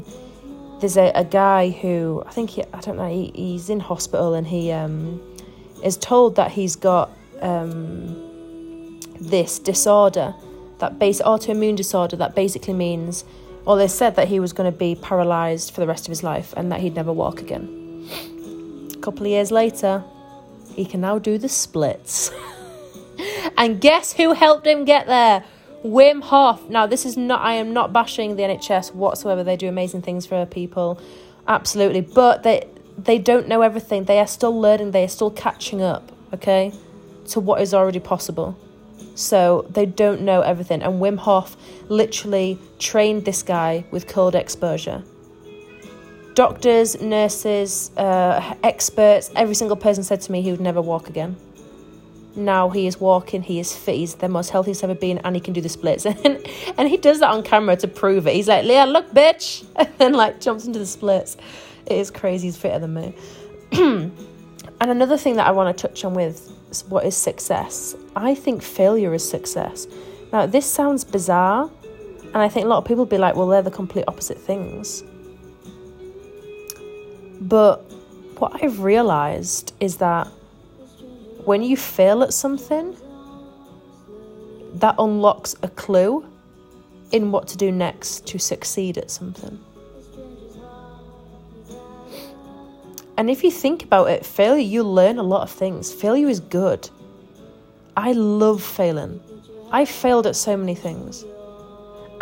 there's 0.80 0.96
a, 0.96 1.12
a 1.14 1.24
guy 1.24 1.70
who 1.70 2.22
I 2.26 2.30
think 2.30 2.50
he, 2.50 2.64
I 2.72 2.80
don't 2.80 2.96
know, 2.96 3.08
he, 3.08 3.32
he's 3.34 3.70
in 3.70 3.80
hospital, 3.80 4.34
and 4.34 4.46
he 4.46 4.72
um, 4.72 5.22
is 5.82 5.96
told 5.96 6.36
that 6.36 6.52
he's 6.52 6.76
got 6.76 7.10
um, 7.40 9.00
this 9.20 9.58
disorder, 9.58 10.34
that 10.78 10.98
base 10.98 11.20
autoimmune 11.22 11.76
disorder, 11.76 12.16
that 12.16 12.34
basically 12.34 12.74
means, 12.74 13.24
well, 13.64 13.76
they 13.76 13.88
said 13.88 14.16
that 14.16 14.28
he 14.28 14.40
was 14.40 14.52
going 14.52 14.70
to 14.70 14.76
be 14.76 14.94
paralyzed 14.94 15.72
for 15.72 15.80
the 15.80 15.86
rest 15.86 16.06
of 16.06 16.10
his 16.10 16.22
life, 16.22 16.52
and 16.56 16.72
that 16.72 16.80
he'd 16.80 16.94
never 16.94 17.12
walk 17.12 17.40
again 17.40 17.83
couple 19.04 19.26
of 19.26 19.30
years 19.30 19.50
later, 19.50 20.02
he 20.74 20.86
can 20.86 21.02
now 21.02 21.18
do 21.18 21.36
the 21.36 21.48
splits. 21.48 22.30
and 23.58 23.80
guess 23.80 24.14
who 24.14 24.32
helped 24.32 24.66
him 24.66 24.84
get 24.86 25.06
there? 25.06 25.44
Wim 25.84 26.22
Hof. 26.22 26.70
Now, 26.70 26.86
this 26.86 27.04
is 27.04 27.16
not, 27.16 27.42
I 27.42 27.54
am 27.54 27.74
not 27.74 27.92
bashing 27.92 28.36
the 28.36 28.42
NHS 28.42 28.94
whatsoever. 28.94 29.44
They 29.44 29.56
do 29.56 29.68
amazing 29.68 30.00
things 30.00 30.24
for 30.24 30.46
people. 30.46 30.98
Absolutely. 31.46 32.00
But 32.00 32.42
they, 32.42 32.66
they 32.96 33.18
don't 33.18 33.46
know 33.46 33.60
everything. 33.60 34.04
They 34.04 34.18
are 34.18 34.26
still 34.26 34.58
learning. 34.58 34.92
They 34.92 35.04
are 35.04 35.08
still 35.08 35.30
catching 35.30 35.82
up, 35.82 36.10
okay, 36.32 36.72
to 37.28 37.40
what 37.40 37.60
is 37.60 37.74
already 37.74 38.00
possible. 38.00 38.58
So 39.14 39.66
they 39.68 39.84
don't 39.84 40.22
know 40.22 40.40
everything. 40.40 40.82
And 40.82 40.94
Wim 40.94 41.18
Hof 41.18 41.58
literally 41.88 42.58
trained 42.78 43.26
this 43.26 43.42
guy 43.42 43.84
with 43.90 44.08
cold 44.08 44.34
exposure 44.34 45.04
doctors, 46.34 47.00
nurses, 47.00 47.90
uh, 47.96 48.54
experts, 48.62 49.30
every 49.36 49.54
single 49.54 49.76
person 49.76 50.02
said 50.02 50.20
to 50.22 50.32
me 50.32 50.42
he 50.42 50.50
would 50.50 50.60
never 50.60 50.82
walk 50.82 51.08
again. 51.08 51.36
Now 52.36 52.70
he 52.70 52.88
is 52.88 52.98
walking, 52.98 53.42
he 53.42 53.60
is 53.60 53.74
fit, 53.74 53.94
he's 53.94 54.16
the 54.16 54.28
most 54.28 54.50
healthy 54.50 54.70
he's 54.70 54.82
ever 54.82 54.94
been, 54.94 55.18
and 55.18 55.36
he 55.36 55.40
can 55.40 55.54
do 55.54 55.60
the 55.60 55.68
splits. 55.68 56.04
And, 56.24 56.44
and 56.76 56.88
he 56.88 56.96
does 56.96 57.20
that 57.20 57.30
on 57.30 57.44
camera 57.44 57.76
to 57.76 57.88
prove 57.88 58.26
it. 58.26 58.34
He's 58.34 58.48
like, 58.48 58.64
Leah, 58.64 58.86
look, 58.86 59.10
bitch! 59.12 59.64
And 59.76 59.88
then, 59.98 60.12
like, 60.14 60.40
jumps 60.40 60.66
into 60.66 60.80
the 60.80 60.86
splits. 60.86 61.36
It 61.86 61.98
is 61.98 62.10
crazy, 62.10 62.48
he's 62.48 62.56
fitter 62.56 62.80
than 62.80 62.94
me. 62.94 63.14
and 63.72 64.10
another 64.80 65.16
thing 65.16 65.36
that 65.36 65.46
I 65.46 65.52
want 65.52 65.76
to 65.76 65.88
touch 65.88 66.04
on 66.04 66.14
with 66.14 66.50
what 66.88 67.06
is 67.06 67.16
success. 67.16 67.94
I 68.16 68.34
think 68.34 68.62
failure 68.62 69.14
is 69.14 69.28
success. 69.28 69.86
Now, 70.32 70.46
this 70.46 70.66
sounds 70.66 71.04
bizarre, 71.04 71.70
and 72.24 72.36
I 72.36 72.48
think 72.48 72.64
a 72.64 72.68
lot 72.68 72.78
of 72.78 72.84
people 72.84 73.06
be 73.06 73.18
like, 73.18 73.36
well, 73.36 73.46
they're 73.46 73.62
the 73.62 73.70
complete 73.70 74.06
opposite 74.08 74.38
things. 74.38 75.04
But 77.44 77.82
what 78.38 78.62
I've 78.62 78.80
realized 78.80 79.74
is 79.78 79.98
that 79.98 80.28
when 81.44 81.62
you 81.62 81.76
fail 81.76 82.22
at 82.22 82.32
something, 82.32 82.96
that 84.76 84.94
unlocks 84.98 85.54
a 85.62 85.68
clue 85.68 86.24
in 87.12 87.30
what 87.30 87.46
to 87.48 87.58
do 87.58 87.70
next 87.70 88.26
to 88.28 88.38
succeed 88.38 88.96
at 88.96 89.10
something. 89.10 89.60
And 93.18 93.28
if 93.28 93.44
you 93.44 93.50
think 93.50 93.84
about 93.84 94.08
it, 94.08 94.24
failure, 94.24 94.62
you 94.62 94.82
learn 94.82 95.18
a 95.18 95.22
lot 95.22 95.42
of 95.42 95.50
things. 95.50 95.92
Failure 95.92 96.28
is 96.28 96.40
good. 96.40 96.88
I 97.94 98.12
love 98.12 98.62
failing. 98.62 99.20
I 99.70 99.84
failed 99.84 100.26
at 100.26 100.34
so 100.34 100.56
many 100.56 100.74
things. 100.74 101.24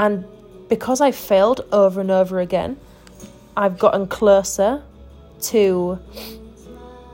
And 0.00 0.24
because 0.68 1.00
I 1.00 1.12
failed 1.12 1.60
over 1.70 2.00
and 2.00 2.10
over 2.10 2.40
again, 2.40 2.76
I've 3.56 3.78
gotten 3.78 4.08
closer 4.08 4.82
to 5.44 5.98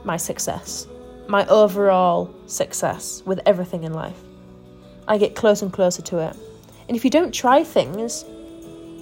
my 0.03 0.17
success, 0.17 0.87
my 1.27 1.45
overall 1.47 2.33
success 2.47 3.23
with 3.25 3.39
everything 3.45 3.83
in 3.83 3.93
life. 3.93 4.19
I 5.07 5.17
get 5.17 5.35
closer 5.35 5.65
and 5.65 5.73
closer 5.73 6.01
to 6.03 6.19
it. 6.19 6.35
And 6.87 6.95
if 6.95 7.03
you 7.03 7.11
don't 7.11 7.33
try 7.33 7.63
things, 7.63 8.25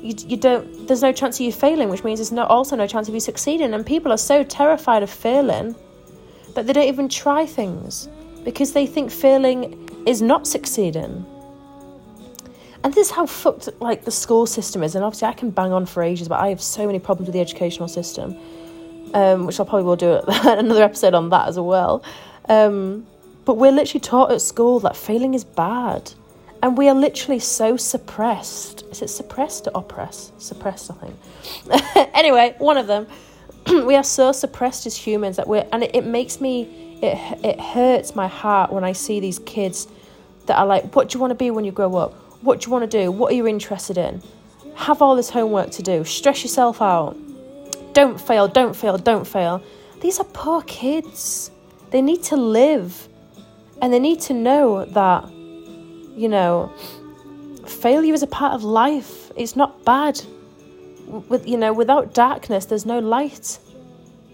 you, 0.01 0.13
you 0.27 0.37
don't 0.37 0.87
there's 0.87 1.01
no 1.01 1.11
chance 1.11 1.39
of 1.39 1.45
you 1.45 1.51
failing, 1.51 1.89
which 1.89 2.03
means 2.03 2.19
there's 2.19 2.31
no, 2.31 2.43
also 2.45 2.75
no 2.75 2.87
chance 2.87 3.07
of 3.07 3.13
you 3.13 3.19
succeeding. 3.19 3.73
And 3.73 3.85
people 3.85 4.11
are 4.11 4.17
so 4.17 4.43
terrified 4.43 5.03
of 5.03 5.09
failing 5.09 5.75
that 6.55 6.65
they 6.65 6.73
don't 6.73 6.87
even 6.87 7.09
try 7.09 7.45
things 7.45 8.09
because 8.43 8.73
they 8.73 8.85
think 8.85 9.11
failing 9.11 9.89
is 10.07 10.21
not 10.21 10.47
succeeding. 10.47 11.25
And 12.83 12.93
this 12.93 13.07
is 13.07 13.13
how 13.13 13.25
fucked 13.25 13.69
like 13.81 14.05
the 14.05 14.11
school 14.11 14.45
system 14.45 14.83
is. 14.83 14.95
And 14.95 15.03
obviously 15.03 15.27
I 15.27 15.33
can 15.33 15.49
bang 15.49 15.73
on 15.73 15.85
for 15.85 16.01
ages, 16.03 16.29
but 16.29 16.39
I 16.39 16.49
have 16.49 16.61
so 16.61 16.85
many 16.85 16.99
problems 16.99 17.27
with 17.27 17.33
the 17.33 17.41
educational 17.41 17.87
system 17.87 18.37
um, 19.13 19.45
which 19.45 19.59
I 19.59 19.63
probably 19.63 19.83
will 19.83 19.95
do 19.95 20.19
another 20.27 20.83
episode 20.83 21.13
on 21.13 21.29
that 21.29 21.47
as 21.47 21.59
well. 21.59 22.03
Um, 22.49 23.05
but 23.45 23.55
we're 23.55 23.71
literally 23.71 24.01
taught 24.01 24.31
at 24.31 24.41
school 24.41 24.79
that 24.81 24.95
failing 24.95 25.33
is 25.33 25.43
bad. 25.43 26.11
And 26.61 26.77
we 26.77 26.89
are 26.89 26.95
literally 26.95 27.39
so 27.39 27.77
suppressed. 27.77 28.83
Is 28.91 29.01
it 29.01 29.09
suppressed 29.09 29.67
or 29.67 29.71
oppressed? 29.75 30.41
Suppressed, 30.41 30.91
I 30.91 30.95
think. 30.95 32.11
anyway, 32.13 32.55
one 32.57 32.77
of 32.77 32.87
them. 32.87 33.07
we 33.85 33.95
are 33.95 34.03
so 34.03 34.31
suppressed 34.31 34.85
as 34.85 34.95
humans 34.95 35.37
that 35.37 35.47
we're, 35.47 35.67
and 35.71 35.83
it, 35.83 35.95
it 35.95 36.05
makes 36.05 36.41
me, 36.41 36.97
it, 37.01 37.45
it 37.45 37.59
hurts 37.59 38.15
my 38.15 38.27
heart 38.27 38.71
when 38.71 38.83
I 38.83 38.91
see 38.91 39.19
these 39.19 39.39
kids 39.39 39.87
that 40.47 40.57
are 40.57 40.65
like, 40.65 40.95
what 40.95 41.09
do 41.09 41.17
you 41.17 41.21
want 41.21 41.31
to 41.31 41.35
be 41.35 41.51
when 41.51 41.63
you 41.63 41.71
grow 41.71 41.95
up? 41.95 42.13
What 42.41 42.61
do 42.61 42.67
you 42.67 42.71
want 42.71 42.89
to 42.89 43.03
do? 43.03 43.11
What 43.11 43.31
are 43.31 43.35
you 43.35 43.47
interested 43.47 43.97
in? 43.97 44.21
Have 44.75 45.01
all 45.01 45.15
this 45.15 45.29
homework 45.29 45.71
to 45.71 45.83
do. 45.83 46.03
Stress 46.03 46.43
yourself 46.43 46.81
out. 46.81 47.15
Don't 47.93 48.19
fail, 48.19 48.47
don't 48.47 48.75
fail, 48.75 48.97
don't 48.97 49.25
fail. 49.25 49.61
These 50.01 50.19
are 50.19 50.25
poor 50.25 50.61
kids. 50.63 51.51
They 51.91 52.01
need 52.01 52.23
to 52.23 52.37
live. 52.37 53.07
And 53.81 53.93
they 53.93 53.99
need 53.99 54.21
to 54.21 54.33
know 54.33 54.85
that, 54.85 55.29
you 55.31 56.27
know, 56.27 56.71
failure 57.65 58.13
is 58.13 58.23
a 58.23 58.27
part 58.27 58.53
of 58.53 58.63
life. 58.63 59.31
It's 59.35 59.55
not 59.55 59.83
bad. 59.85 60.21
With 61.29 61.47
you 61.47 61.57
know, 61.57 61.71
without 61.73 62.13
darkness, 62.13 62.65
there's 62.65 62.85
no 62.85 62.99
light. 62.99 63.59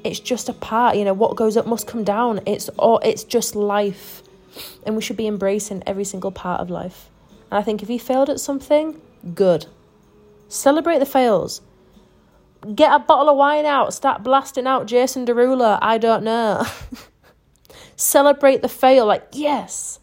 It's 0.04 0.20
just 0.20 0.50
a 0.50 0.54
part. 0.54 0.98
You 0.98 1.06
know, 1.06 1.14
what 1.14 1.36
goes 1.36 1.56
up 1.56 1.68
must 1.68 1.88
come 1.88 2.04
down. 2.04 2.42
It's 2.46 2.70
all. 2.70 3.00
It's 3.00 3.24
just 3.24 3.56
life, 3.56 4.24
and 4.86 4.96
we 4.96 5.02
should 5.02 5.18
be 5.18 5.28
embracing 5.28 5.84
every 5.86 6.04
single 6.04 6.32
part 6.32 6.62
of 6.62 6.70
life. 6.70 7.10
And 7.52 7.60
I 7.60 7.62
think 7.62 7.84
if 7.84 7.90
you 7.90 8.00
failed 8.00 8.30
at 8.30 8.40
something, 8.40 9.00
good. 9.36 9.68
Celebrate 10.48 11.00
the 11.00 11.06
fails. 11.06 11.62
Get 12.76 12.94
a 12.94 13.00
bottle 13.00 13.30
of 13.30 13.38
wine 13.38 13.66
out. 13.66 13.94
Start 13.94 14.24
blasting 14.24 14.68
out 14.68 14.86
Jason 14.86 15.26
Derulo. 15.26 15.78
I 15.82 15.98
don't 15.98 16.24
know. 16.24 16.66
Celebrate 17.98 18.62
the 18.62 18.70
fail. 18.70 19.06
Like 19.06 19.28
yes, 19.34 20.00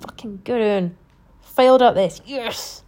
fucking 0.00 0.42
good 0.44 0.60
on. 0.60 0.96
Failed 1.40 1.80
at 1.82 1.94
this. 1.94 2.20
Yes. 2.26 2.82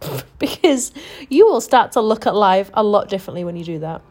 because 0.38 0.92
you 1.28 1.46
will 1.46 1.60
start 1.60 1.92
to 1.92 2.00
look 2.00 2.26
at 2.26 2.34
life 2.34 2.70
a 2.74 2.82
lot 2.82 3.08
differently 3.08 3.44
when 3.44 3.56
you 3.56 3.64
do 3.64 3.78
that. 3.80 4.02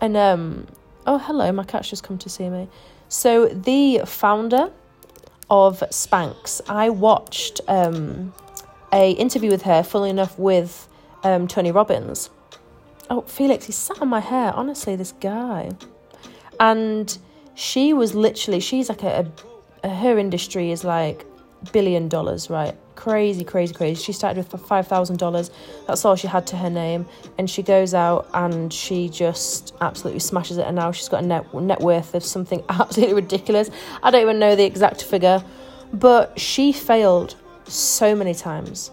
And 0.00 0.16
um 0.16 0.68
oh 1.06 1.18
hello, 1.18 1.50
my 1.50 1.64
cat's 1.64 1.90
just 1.90 2.04
come 2.04 2.18
to 2.18 2.28
see 2.28 2.48
me. 2.48 2.68
So 3.08 3.46
the 3.46 4.02
founder 4.06 4.70
of 5.50 5.80
Spanx, 5.90 6.60
I 6.68 6.90
watched 6.90 7.60
um 7.66 8.32
a 8.92 9.10
interview 9.12 9.50
with 9.50 9.62
her, 9.62 9.82
funnily 9.82 10.10
enough, 10.10 10.38
with 10.38 10.88
um 11.24 11.48
Tony 11.48 11.72
Robbins. 11.72 12.30
Oh, 13.12 13.20
Felix, 13.20 13.66
he 13.66 13.72
sat 13.72 14.00
on 14.00 14.08
my 14.08 14.20
hair. 14.20 14.54
Honestly, 14.54 14.96
this 14.96 15.12
guy. 15.12 15.70
And 16.58 17.18
she 17.54 17.92
was 17.92 18.14
literally, 18.14 18.58
she's 18.58 18.88
like 18.88 19.02
a, 19.02 19.30
a 19.84 19.90
her 19.90 20.16
industry 20.16 20.70
is 20.70 20.82
like 20.82 21.26
billion 21.72 22.08
dollars, 22.08 22.48
right? 22.48 22.74
Crazy, 22.94 23.44
crazy, 23.44 23.74
crazy. 23.74 24.02
She 24.02 24.14
started 24.14 24.50
with 24.50 24.62
five 24.62 24.86
thousand 24.86 25.18
dollars. 25.18 25.50
That's 25.86 26.06
all 26.06 26.16
she 26.16 26.26
had 26.26 26.46
to 26.46 26.56
her 26.56 26.70
name, 26.70 27.04
and 27.36 27.50
she 27.50 27.62
goes 27.62 27.92
out 27.92 28.30
and 28.32 28.72
she 28.72 29.10
just 29.10 29.74
absolutely 29.82 30.20
smashes 30.20 30.56
it. 30.56 30.66
And 30.66 30.76
now 30.76 30.90
she's 30.90 31.10
got 31.10 31.22
a 31.22 31.26
net 31.26 31.52
net 31.52 31.82
worth 31.82 32.14
of 32.14 32.24
something 32.24 32.64
absolutely 32.70 33.14
ridiculous. 33.14 33.68
I 34.02 34.10
don't 34.10 34.22
even 34.22 34.38
know 34.38 34.56
the 34.56 34.64
exact 34.64 35.04
figure, 35.04 35.44
but 35.92 36.40
she 36.40 36.72
failed 36.72 37.34
so 37.64 38.16
many 38.16 38.32
times, 38.32 38.90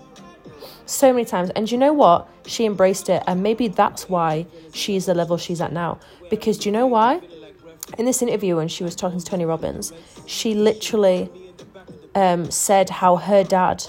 so 0.89 1.13
many 1.13 1.25
times. 1.25 1.49
And 1.51 1.71
you 1.71 1.77
know 1.77 1.93
what? 1.93 2.27
She 2.45 2.65
embraced 2.65 3.09
it, 3.09 3.23
and 3.27 3.43
maybe 3.43 3.67
that's 3.67 4.09
why 4.09 4.47
she's 4.73 5.05
the 5.05 5.13
level 5.13 5.37
she's 5.37 5.61
at 5.61 5.71
now. 5.71 5.99
Because 6.29 6.57
do 6.57 6.69
you 6.69 6.73
know 6.73 6.87
why? 6.87 7.21
In 7.97 8.05
this 8.05 8.21
interview, 8.21 8.55
when 8.55 8.67
she 8.67 8.83
was 8.83 8.95
talking 8.95 9.19
to 9.19 9.25
Tony 9.25 9.45
Robbins, 9.45 9.93
she 10.25 10.53
literally 10.53 11.29
um, 12.15 12.49
said 12.51 12.89
how 12.89 13.15
her 13.15 13.43
dad 13.43 13.83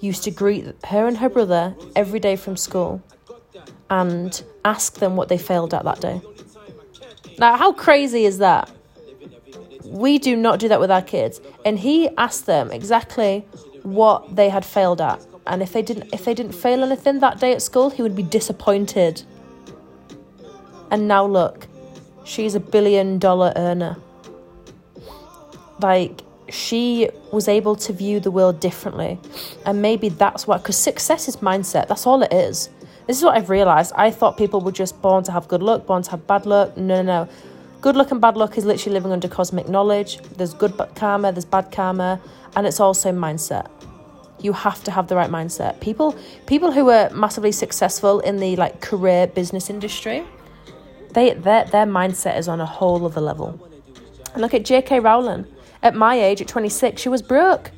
used 0.00 0.24
to 0.24 0.30
greet 0.30 0.66
her 0.86 1.06
and 1.06 1.18
her 1.18 1.28
brother 1.28 1.74
every 1.96 2.20
day 2.20 2.36
from 2.36 2.56
school 2.56 3.02
and 3.90 4.42
ask 4.64 4.98
them 4.98 5.16
what 5.16 5.28
they 5.28 5.38
failed 5.38 5.72
at 5.72 5.84
that 5.84 6.00
day. 6.00 6.20
Now, 7.38 7.56
how 7.56 7.72
crazy 7.72 8.24
is 8.24 8.38
that? 8.38 8.70
We 9.84 10.18
do 10.18 10.36
not 10.36 10.58
do 10.58 10.68
that 10.68 10.80
with 10.80 10.90
our 10.90 11.02
kids. 11.02 11.40
And 11.64 11.78
he 11.78 12.08
asked 12.16 12.46
them 12.46 12.70
exactly 12.70 13.46
what 13.82 14.34
they 14.34 14.48
had 14.48 14.64
failed 14.64 15.00
at. 15.00 15.24
And 15.46 15.62
if 15.62 15.72
they 15.72 15.82
didn't 15.82 16.12
if 16.12 16.24
they 16.24 16.34
didn't 16.34 16.54
fail 16.54 16.82
anything 16.82 17.20
that 17.20 17.40
day 17.40 17.52
at 17.52 17.62
school, 17.62 17.90
he 17.90 18.02
would 18.02 18.16
be 18.16 18.22
disappointed. 18.22 19.22
And 20.90 21.08
now 21.08 21.26
look, 21.26 21.66
she's 22.24 22.54
a 22.54 22.60
billion 22.60 23.18
dollar 23.18 23.52
earner. 23.56 23.96
Like 25.80 26.22
she 26.48 27.08
was 27.32 27.48
able 27.48 27.76
to 27.76 27.92
view 27.92 28.20
the 28.20 28.30
world 28.30 28.60
differently. 28.60 29.18
And 29.66 29.82
maybe 29.82 30.08
that's 30.08 30.46
what, 30.46 30.62
because 30.62 30.78
success 30.78 31.28
is 31.28 31.36
mindset. 31.36 31.88
That's 31.88 32.06
all 32.06 32.22
it 32.22 32.32
is. 32.32 32.70
This 33.06 33.18
is 33.18 33.24
what 33.24 33.36
I've 33.36 33.50
realized. 33.50 33.92
I 33.96 34.10
thought 34.10 34.36
people 34.38 34.60
were 34.60 34.72
just 34.72 35.00
born 35.02 35.24
to 35.24 35.32
have 35.32 35.48
good 35.48 35.62
luck, 35.62 35.86
born 35.86 36.02
to 36.02 36.10
have 36.12 36.26
bad 36.26 36.46
luck. 36.46 36.76
No, 36.76 37.02
no, 37.02 37.24
no. 37.24 37.28
Good 37.80 37.96
luck 37.96 38.10
and 38.12 38.20
bad 38.20 38.36
luck 38.36 38.56
is 38.56 38.64
literally 38.64 38.94
living 38.94 39.12
under 39.12 39.28
cosmic 39.28 39.68
knowledge. 39.68 40.18
There's 40.36 40.54
good 40.54 40.72
karma, 40.94 41.32
there's 41.32 41.44
bad 41.44 41.70
karma, 41.70 42.18
and 42.56 42.66
it's 42.66 42.80
also 42.80 43.12
mindset. 43.12 43.66
You 44.44 44.52
have 44.52 44.84
to 44.84 44.90
have 44.90 45.06
the 45.08 45.16
right 45.16 45.30
mindset. 45.30 45.80
People, 45.80 46.16
people 46.46 46.70
who 46.70 46.90
are 46.90 47.08
massively 47.10 47.52
successful 47.52 48.20
in 48.20 48.36
the 48.36 48.56
like 48.56 48.80
career 48.80 49.26
business 49.26 49.70
industry, 49.70 50.24
they 51.14 51.32
their 51.32 51.64
their 51.64 51.86
mindset 51.86 52.38
is 52.38 52.46
on 52.46 52.60
a 52.60 52.66
whole 52.66 53.04
other 53.06 53.20
level. 53.20 53.48
And 54.32 54.42
look 54.42 54.52
at 54.52 54.64
J.K. 54.64 55.00
Rowling 55.00 55.46
at 55.84 55.94
my 55.94 56.18
age, 56.18 56.40
at 56.40 56.48
26, 56.48 57.00
she 57.00 57.08
was 57.08 57.22
broke. 57.22 57.70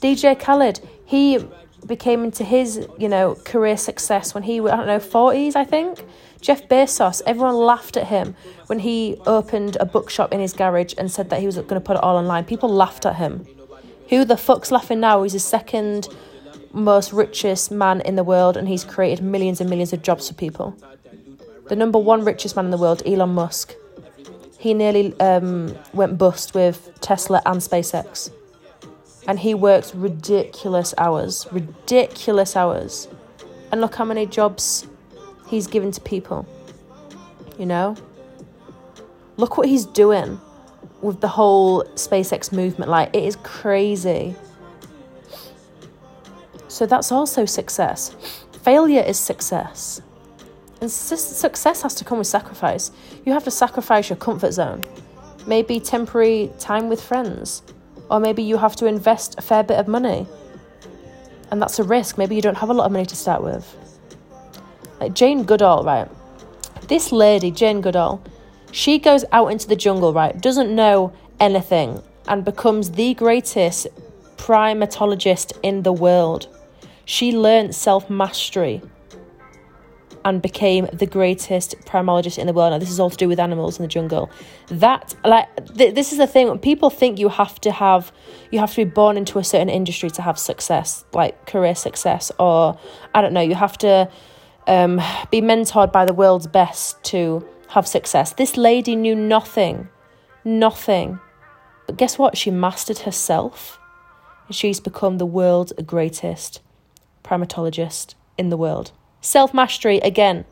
DJ 0.00 0.38
Khaled, 0.38 0.80
he 1.04 1.44
became 1.86 2.22
into 2.24 2.44
his, 2.44 2.86
you 2.96 3.08
know, 3.08 3.34
career 3.44 3.76
success 3.76 4.32
when 4.32 4.44
he, 4.44 4.60
I 4.60 4.76
don't 4.76 4.86
know, 4.86 5.00
40s, 5.00 5.56
I 5.56 5.64
think. 5.64 6.04
Jeff 6.40 6.68
Bezos, 6.68 7.20
everyone 7.26 7.56
laughed 7.56 7.96
at 7.96 8.06
him 8.06 8.36
when 8.66 8.78
he 8.78 9.16
opened 9.26 9.76
a 9.80 9.84
bookshop 9.84 10.32
in 10.32 10.40
his 10.40 10.52
garage 10.52 10.94
and 10.96 11.10
said 11.10 11.30
that 11.30 11.40
he 11.40 11.46
was 11.46 11.56
going 11.56 11.68
to 11.68 11.80
put 11.80 11.96
it 11.96 12.02
all 12.02 12.16
online. 12.16 12.44
People 12.44 12.68
laughed 12.68 13.04
at 13.06 13.16
him. 13.16 13.44
Who 14.12 14.26
the 14.26 14.36
fuck's 14.36 14.70
laughing 14.70 15.00
now? 15.00 15.22
He's 15.22 15.32
the 15.32 15.38
second 15.38 16.06
most 16.74 17.14
richest 17.14 17.70
man 17.70 18.02
in 18.02 18.14
the 18.14 18.22
world 18.22 18.58
and 18.58 18.68
he's 18.68 18.84
created 18.84 19.24
millions 19.24 19.58
and 19.58 19.70
millions 19.70 19.94
of 19.94 20.02
jobs 20.02 20.28
for 20.28 20.34
people. 20.34 20.76
The 21.70 21.76
number 21.76 21.98
one 21.98 22.22
richest 22.22 22.54
man 22.54 22.66
in 22.66 22.70
the 22.70 22.76
world, 22.76 23.02
Elon 23.06 23.30
Musk, 23.30 23.74
he 24.58 24.74
nearly 24.74 25.18
um, 25.18 25.74
went 25.94 26.18
bust 26.18 26.52
with 26.54 26.90
Tesla 27.00 27.40
and 27.46 27.58
SpaceX. 27.58 28.30
And 29.26 29.38
he 29.40 29.54
works 29.54 29.94
ridiculous 29.94 30.92
hours, 30.98 31.46
ridiculous 31.50 32.54
hours. 32.54 33.08
And 33.70 33.80
look 33.80 33.94
how 33.94 34.04
many 34.04 34.26
jobs 34.26 34.86
he's 35.48 35.66
given 35.66 35.90
to 35.90 36.02
people. 36.02 36.46
You 37.58 37.64
know? 37.64 37.96
Look 39.38 39.56
what 39.56 39.68
he's 39.68 39.86
doing 39.86 40.38
with 41.02 41.20
the 41.20 41.28
whole 41.28 41.84
SpaceX 41.94 42.52
movement. 42.52 42.90
Like, 42.90 43.14
it 43.14 43.24
is 43.24 43.36
crazy. 43.42 44.34
So 46.68 46.86
that's 46.86 47.12
also 47.12 47.44
success. 47.44 48.16
Failure 48.62 49.02
is 49.02 49.18
success. 49.18 50.00
And 50.80 50.90
success 50.90 51.82
has 51.82 51.94
to 51.96 52.04
come 52.04 52.18
with 52.18 52.26
sacrifice. 52.26 52.90
You 53.24 53.32
have 53.32 53.44
to 53.44 53.50
sacrifice 53.50 54.08
your 54.08 54.16
comfort 54.16 54.52
zone, 54.52 54.82
maybe 55.46 55.78
temporary 55.78 56.50
time 56.58 56.88
with 56.88 57.00
friends, 57.00 57.62
or 58.10 58.18
maybe 58.18 58.42
you 58.42 58.56
have 58.56 58.74
to 58.76 58.86
invest 58.86 59.38
a 59.38 59.42
fair 59.42 59.62
bit 59.62 59.78
of 59.78 59.86
money. 59.86 60.26
And 61.50 61.60
that's 61.60 61.78
a 61.78 61.84
risk. 61.84 62.16
Maybe 62.16 62.34
you 62.34 62.42
don't 62.42 62.56
have 62.56 62.70
a 62.70 62.74
lot 62.74 62.86
of 62.86 62.92
money 62.92 63.06
to 63.06 63.16
start 63.16 63.42
with. 63.42 63.76
Like 64.98 65.14
Jane 65.14 65.44
Goodall, 65.44 65.84
right? 65.84 66.08
This 66.88 67.12
lady, 67.12 67.50
Jane 67.50 67.80
Goodall, 67.80 68.22
she 68.72 68.98
goes 68.98 69.24
out 69.30 69.48
into 69.48 69.68
the 69.68 69.76
jungle, 69.76 70.12
right? 70.12 70.38
Doesn't 70.40 70.74
know 70.74 71.12
anything 71.38 72.02
and 72.26 72.44
becomes 72.44 72.92
the 72.92 73.14
greatest 73.14 73.86
primatologist 74.36 75.56
in 75.62 75.82
the 75.82 75.92
world. 75.92 76.48
She 77.04 77.32
learned 77.32 77.74
self 77.74 78.08
mastery 78.10 78.82
and 80.24 80.40
became 80.40 80.88
the 80.92 81.06
greatest 81.06 81.76
primatologist 81.80 82.38
in 82.38 82.46
the 82.46 82.52
world. 82.52 82.72
Now, 82.72 82.78
this 82.78 82.90
is 82.90 83.00
all 83.00 83.10
to 83.10 83.16
do 83.16 83.28
with 83.28 83.40
animals 83.40 83.78
in 83.78 83.82
the 83.82 83.88
jungle. 83.88 84.30
That, 84.68 85.14
like, 85.24 85.48
th- 85.76 85.94
this 85.94 86.12
is 86.12 86.18
the 86.18 86.26
thing. 86.26 86.56
People 86.58 86.90
think 86.90 87.18
you 87.18 87.28
have 87.28 87.60
to 87.62 87.72
have, 87.72 88.12
you 88.50 88.58
have 88.60 88.70
to 88.70 88.84
be 88.84 88.90
born 88.90 89.16
into 89.16 89.38
a 89.38 89.44
certain 89.44 89.68
industry 89.68 90.10
to 90.10 90.22
have 90.22 90.38
success, 90.38 91.04
like 91.12 91.46
career 91.46 91.74
success, 91.74 92.30
or 92.38 92.78
I 93.14 93.20
don't 93.20 93.32
know. 93.32 93.40
You 93.40 93.56
have 93.56 93.76
to 93.78 94.08
um, 94.68 94.96
be 95.30 95.40
mentored 95.40 95.92
by 95.92 96.04
the 96.04 96.14
world's 96.14 96.46
best 96.46 97.02
to 97.04 97.46
have 97.72 97.86
success. 97.86 98.34
This 98.34 98.56
lady 98.56 98.94
knew 98.94 99.14
nothing, 99.14 99.88
nothing. 100.44 101.18
But 101.86 101.96
guess 101.96 102.18
what? 102.18 102.36
She 102.36 102.50
mastered 102.50 103.00
herself. 103.00 103.78
And 104.46 104.54
she's 104.54 104.78
become 104.80 105.18
the 105.18 105.26
world's 105.26 105.72
greatest 105.86 106.60
primatologist 107.24 108.14
in 108.36 108.50
the 108.50 108.56
world. 108.56 108.92
Self 109.22 109.54
mastery, 109.54 109.98
again, 109.98 110.44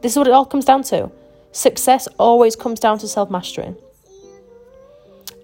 this 0.00 0.12
is 0.12 0.18
what 0.18 0.26
it 0.26 0.32
all 0.32 0.46
comes 0.46 0.64
down 0.64 0.82
to. 0.84 1.10
Success 1.52 2.08
always 2.18 2.56
comes 2.56 2.80
down 2.80 2.98
to 2.98 3.08
self 3.08 3.30
mastery. 3.30 3.74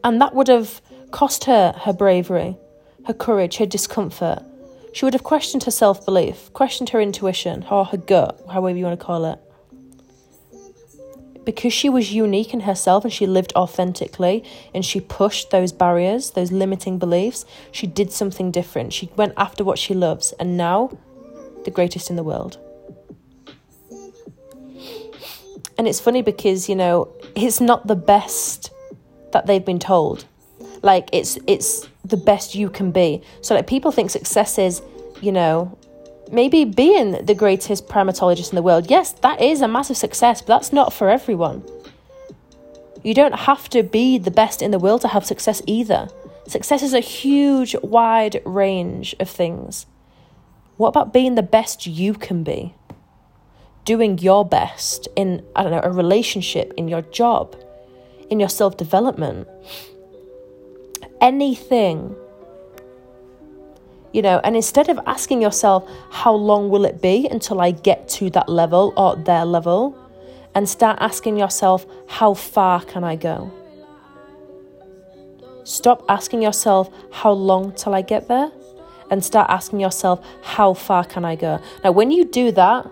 And 0.02 0.20
that 0.22 0.34
would 0.34 0.48
have 0.48 0.80
cost 1.10 1.44
her 1.44 1.74
her 1.82 1.92
bravery, 1.92 2.56
her 3.06 3.14
courage, 3.14 3.58
her 3.58 3.66
discomfort. 3.66 4.42
She 4.94 5.04
would 5.04 5.14
have 5.14 5.22
questioned 5.22 5.64
her 5.64 5.70
self 5.70 6.04
belief, 6.06 6.50
questioned 6.54 6.90
her 6.90 7.00
intuition, 7.00 7.66
or 7.70 7.84
her 7.84 7.98
gut, 7.98 8.40
however 8.50 8.78
you 8.78 8.86
want 8.86 8.98
to 8.98 9.04
call 9.04 9.26
it. 9.26 9.38
Because 11.50 11.72
she 11.72 11.88
was 11.88 12.12
unique 12.12 12.54
in 12.54 12.60
herself 12.60 13.02
and 13.02 13.12
she 13.12 13.26
lived 13.26 13.52
authentically 13.56 14.44
and 14.72 14.84
she 14.84 15.00
pushed 15.00 15.50
those 15.50 15.72
barriers, 15.72 16.30
those 16.30 16.52
limiting 16.52 16.96
beliefs, 16.96 17.44
she 17.72 17.88
did 17.88 18.12
something 18.12 18.52
different. 18.52 18.92
She 18.92 19.10
went 19.16 19.32
after 19.36 19.64
what 19.64 19.76
she 19.76 19.92
loves 19.92 20.30
and 20.38 20.56
now 20.56 20.96
the 21.64 21.72
greatest 21.72 22.08
in 22.08 22.14
the 22.14 22.22
world. 22.22 22.56
And 25.76 25.88
it's 25.88 25.98
funny 25.98 26.22
because, 26.22 26.68
you 26.68 26.76
know, 26.76 27.08
it's 27.34 27.60
not 27.60 27.88
the 27.88 27.96
best 27.96 28.70
that 29.32 29.46
they've 29.46 29.64
been 29.64 29.80
told. 29.80 30.26
Like 30.82 31.08
it's 31.12 31.36
it's 31.48 31.88
the 32.04 32.16
best 32.16 32.54
you 32.54 32.70
can 32.70 32.92
be. 32.92 33.22
So 33.40 33.56
like 33.56 33.66
people 33.66 33.90
think 33.90 34.10
success 34.10 34.56
is, 34.56 34.82
you 35.20 35.32
know, 35.32 35.76
maybe 36.30 36.64
being 36.64 37.24
the 37.24 37.34
greatest 37.34 37.88
primatologist 37.88 38.50
in 38.50 38.56
the 38.56 38.62
world. 38.62 38.90
Yes, 38.90 39.12
that 39.12 39.40
is 39.40 39.60
a 39.60 39.68
massive 39.68 39.96
success, 39.96 40.40
but 40.40 40.48
that's 40.48 40.72
not 40.72 40.92
for 40.92 41.10
everyone. 41.10 41.64
You 43.02 43.14
don't 43.14 43.34
have 43.34 43.68
to 43.70 43.82
be 43.82 44.18
the 44.18 44.30
best 44.30 44.60
in 44.62 44.70
the 44.70 44.78
world 44.78 45.00
to 45.02 45.08
have 45.08 45.24
success 45.24 45.62
either. 45.66 46.08
Success 46.46 46.82
is 46.82 46.94
a 46.94 47.00
huge, 47.00 47.74
wide 47.82 48.42
range 48.44 49.14
of 49.18 49.28
things. 49.28 49.86
What 50.76 50.88
about 50.88 51.12
being 51.12 51.34
the 51.34 51.42
best 51.42 51.86
you 51.86 52.14
can 52.14 52.42
be? 52.42 52.74
Doing 53.84 54.18
your 54.18 54.44
best 54.44 55.08
in, 55.16 55.44
I 55.56 55.62
don't 55.62 55.72
know, 55.72 55.80
a 55.82 55.90
relationship, 55.90 56.74
in 56.76 56.88
your 56.88 57.02
job, 57.02 57.56
in 58.28 58.40
your 58.40 58.48
self 58.48 58.76
development. 58.76 59.48
Anything 61.20 62.14
you 64.12 64.22
know 64.22 64.40
and 64.44 64.56
instead 64.56 64.88
of 64.88 64.98
asking 65.06 65.40
yourself 65.40 65.88
how 66.10 66.32
long 66.32 66.68
will 66.68 66.84
it 66.84 67.00
be 67.00 67.28
until 67.30 67.60
i 67.60 67.70
get 67.70 68.08
to 68.08 68.30
that 68.30 68.48
level 68.48 68.92
or 68.96 69.16
their 69.16 69.44
level? 69.44 69.96
And 70.52 70.68
start 70.68 70.98
asking 71.00 71.36
yourself 71.38 71.86
how 72.08 72.34
far 72.34 72.82
can 72.82 73.04
i 73.04 73.14
go? 73.14 73.52
Stop 75.62 76.04
asking 76.08 76.42
yourself 76.42 76.90
how 77.12 77.30
long 77.30 77.72
till 77.72 77.94
i 77.94 78.02
get 78.02 78.26
there? 78.26 78.50
And 79.10 79.24
start 79.24 79.48
asking 79.50 79.80
yourself 79.80 80.24
how 80.42 80.74
far 80.74 81.04
can 81.04 81.24
i 81.24 81.36
go? 81.36 81.60
Now 81.84 81.92
when 81.92 82.10
you 82.10 82.24
do 82.24 82.50
that 82.52 82.90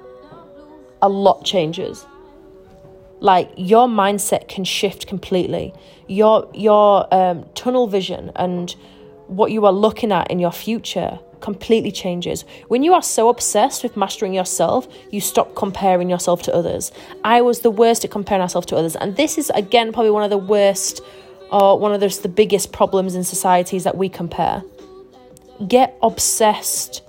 a 1.02 1.08
lot 1.08 1.44
changes. 1.44 2.06
Like 3.20 3.50
your 3.56 3.88
mindset 3.88 4.48
can 4.48 4.64
shift 4.64 5.06
completely. 5.06 5.74
Your 6.06 6.48
your 6.54 7.12
um, 7.12 7.46
tunnel 7.54 7.88
vision 7.88 8.30
and 8.36 8.74
what 9.28 9.52
you 9.52 9.64
are 9.66 9.72
looking 9.72 10.10
at 10.10 10.30
in 10.30 10.38
your 10.38 10.52
future 10.52 11.20
completely 11.40 11.92
changes. 11.92 12.44
When 12.66 12.82
you 12.82 12.94
are 12.94 13.02
so 13.02 13.28
obsessed 13.28 13.82
with 13.82 13.96
mastering 13.96 14.34
yourself, 14.34 14.88
you 15.10 15.20
stop 15.20 15.54
comparing 15.54 16.10
yourself 16.10 16.42
to 16.42 16.54
others. 16.54 16.90
I 17.24 17.42
was 17.42 17.60
the 17.60 17.70
worst 17.70 18.04
at 18.04 18.10
comparing 18.10 18.40
myself 18.40 18.66
to 18.66 18.76
others, 18.76 18.96
and 18.96 19.16
this 19.16 19.38
is 19.38 19.50
again 19.50 19.92
probably 19.92 20.10
one 20.10 20.24
of 20.24 20.30
the 20.30 20.38
worst 20.38 21.00
or 21.50 21.78
one 21.78 21.92
of 21.92 22.00
the, 22.00 22.08
the 22.08 22.28
biggest 22.28 22.72
problems 22.72 23.14
in 23.14 23.24
societies 23.24 23.84
that 23.84 23.96
we 23.96 24.08
compare. 24.08 24.62
Get 25.66 25.96
obsessed 26.02 27.02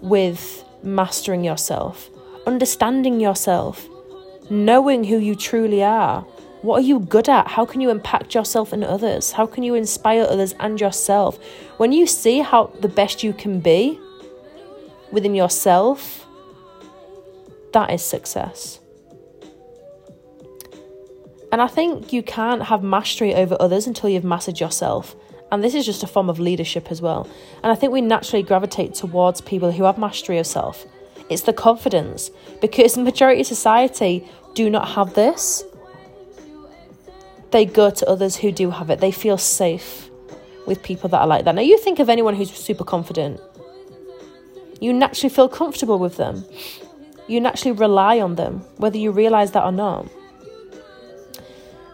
with 0.00 0.64
mastering 0.82 1.44
yourself, 1.44 2.10
understanding 2.46 3.20
yourself, 3.20 3.86
knowing 4.50 5.04
who 5.04 5.18
you 5.18 5.34
truly 5.34 5.82
are 5.82 6.26
what 6.64 6.82
are 6.82 6.86
you 6.86 7.00
good 7.00 7.28
at? 7.28 7.46
How 7.46 7.66
can 7.66 7.82
you 7.82 7.90
impact 7.90 8.34
yourself 8.34 8.72
and 8.72 8.82
others? 8.82 9.32
How 9.32 9.44
can 9.44 9.62
you 9.62 9.74
inspire 9.74 10.22
others 10.22 10.54
and 10.60 10.80
yourself? 10.80 11.38
When 11.76 11.92
you 11.92 12.06
see 12.06 12.38
how 12.38 12.72
the 12.80 12.88
best 12.88 13.22
you 13.22 13.34
can 13.34 13.60
be 13.60 14.00
within 15.12 15.34
yourself, 15.34 16.26
that 17.74 17.90
is 17.90 18.02
success. 18.02 18.80
And 21.52 21.60
I 21.60 21.66
think 21.66 22.14
you 22.14 22.22
can't 22.22 22.62
have 22.62 22.82
mastery 22.82 23.34
over 23.34 23.58
others 23.60 23.86
until 23.86 24.08
you've 24.08 24.24
mastered 24.24 24.58
yourself. 24.58 25.14
And 25.52 25.62
this 25.62 25.74
is 25.74 25.84
just 25.84 26.02
a 26.02 26.06
form 26.06 26.30
of 26.30 26.40
leadership 26.40 26.90
as 26.90 27.02
well. 27.02 27.28
And 27.62 27.70
I 27.70 27.74
think 27.74 27.92
we 27.92 28.00
naturally 28.00 28.42
gravitate 28.42 28.94
towards 28.94 29.42
people 29.42 29.70
who 29.70 29.84
have 29.84 29.98
mastery 29.98 30.38
of 30.38 30.46
self. 30.46 30.86
It's 31.28 31.42
the 31.42 31.52
confidence 31.52 32.30
because 32.62 32.94
the 32.94 33.02
majority 33.10 33.42
of 33.42 33.46
society 33.46 34.26
do 34.54 34.70
not 34.70 34.88
have 34.88 35.12
this 35.12 35.62
they 37.54 37.64
go 37.64 37.88
to 37.88 38.08
others 38.08 38.34
who 38.34 38.50
do 38.50 38.68
have 38.68 38.90
it. 38.90 38.98
They 38.98 39.12
feel 39.12 39.38
safe 39.38 40.10
with 40.66 40.82
people 40.82 41.08
that 41.10 41.20
are 41.20 41.26
like 41.28 41.44
that. 41.44 41.54
Now, 41.54 41.62
you 41.62 41.78
think 41.78 42.00
of 42.00 42.10
anyone 42.10 42.34
who's 42.34 42.52
super 42.52 42.82
confident, 42.82 43.40
you 44.80 44.92
naturally 44.92 45.32
feel 45.32 45.48
comfortable 45.48 46.00
with 46.00 46.16
them. 46.16 46.44
You 47.28 47.40
naturally 47.40 47.70
rely 47.78 48.20
on 48.20 48.34
them, 48.34 48.64
whether 48.78 48.98
you 48.98 49.12
realize 49.12 49.52
that 49.52 49.62
or 49.62 49.70
not. 49.70 50.08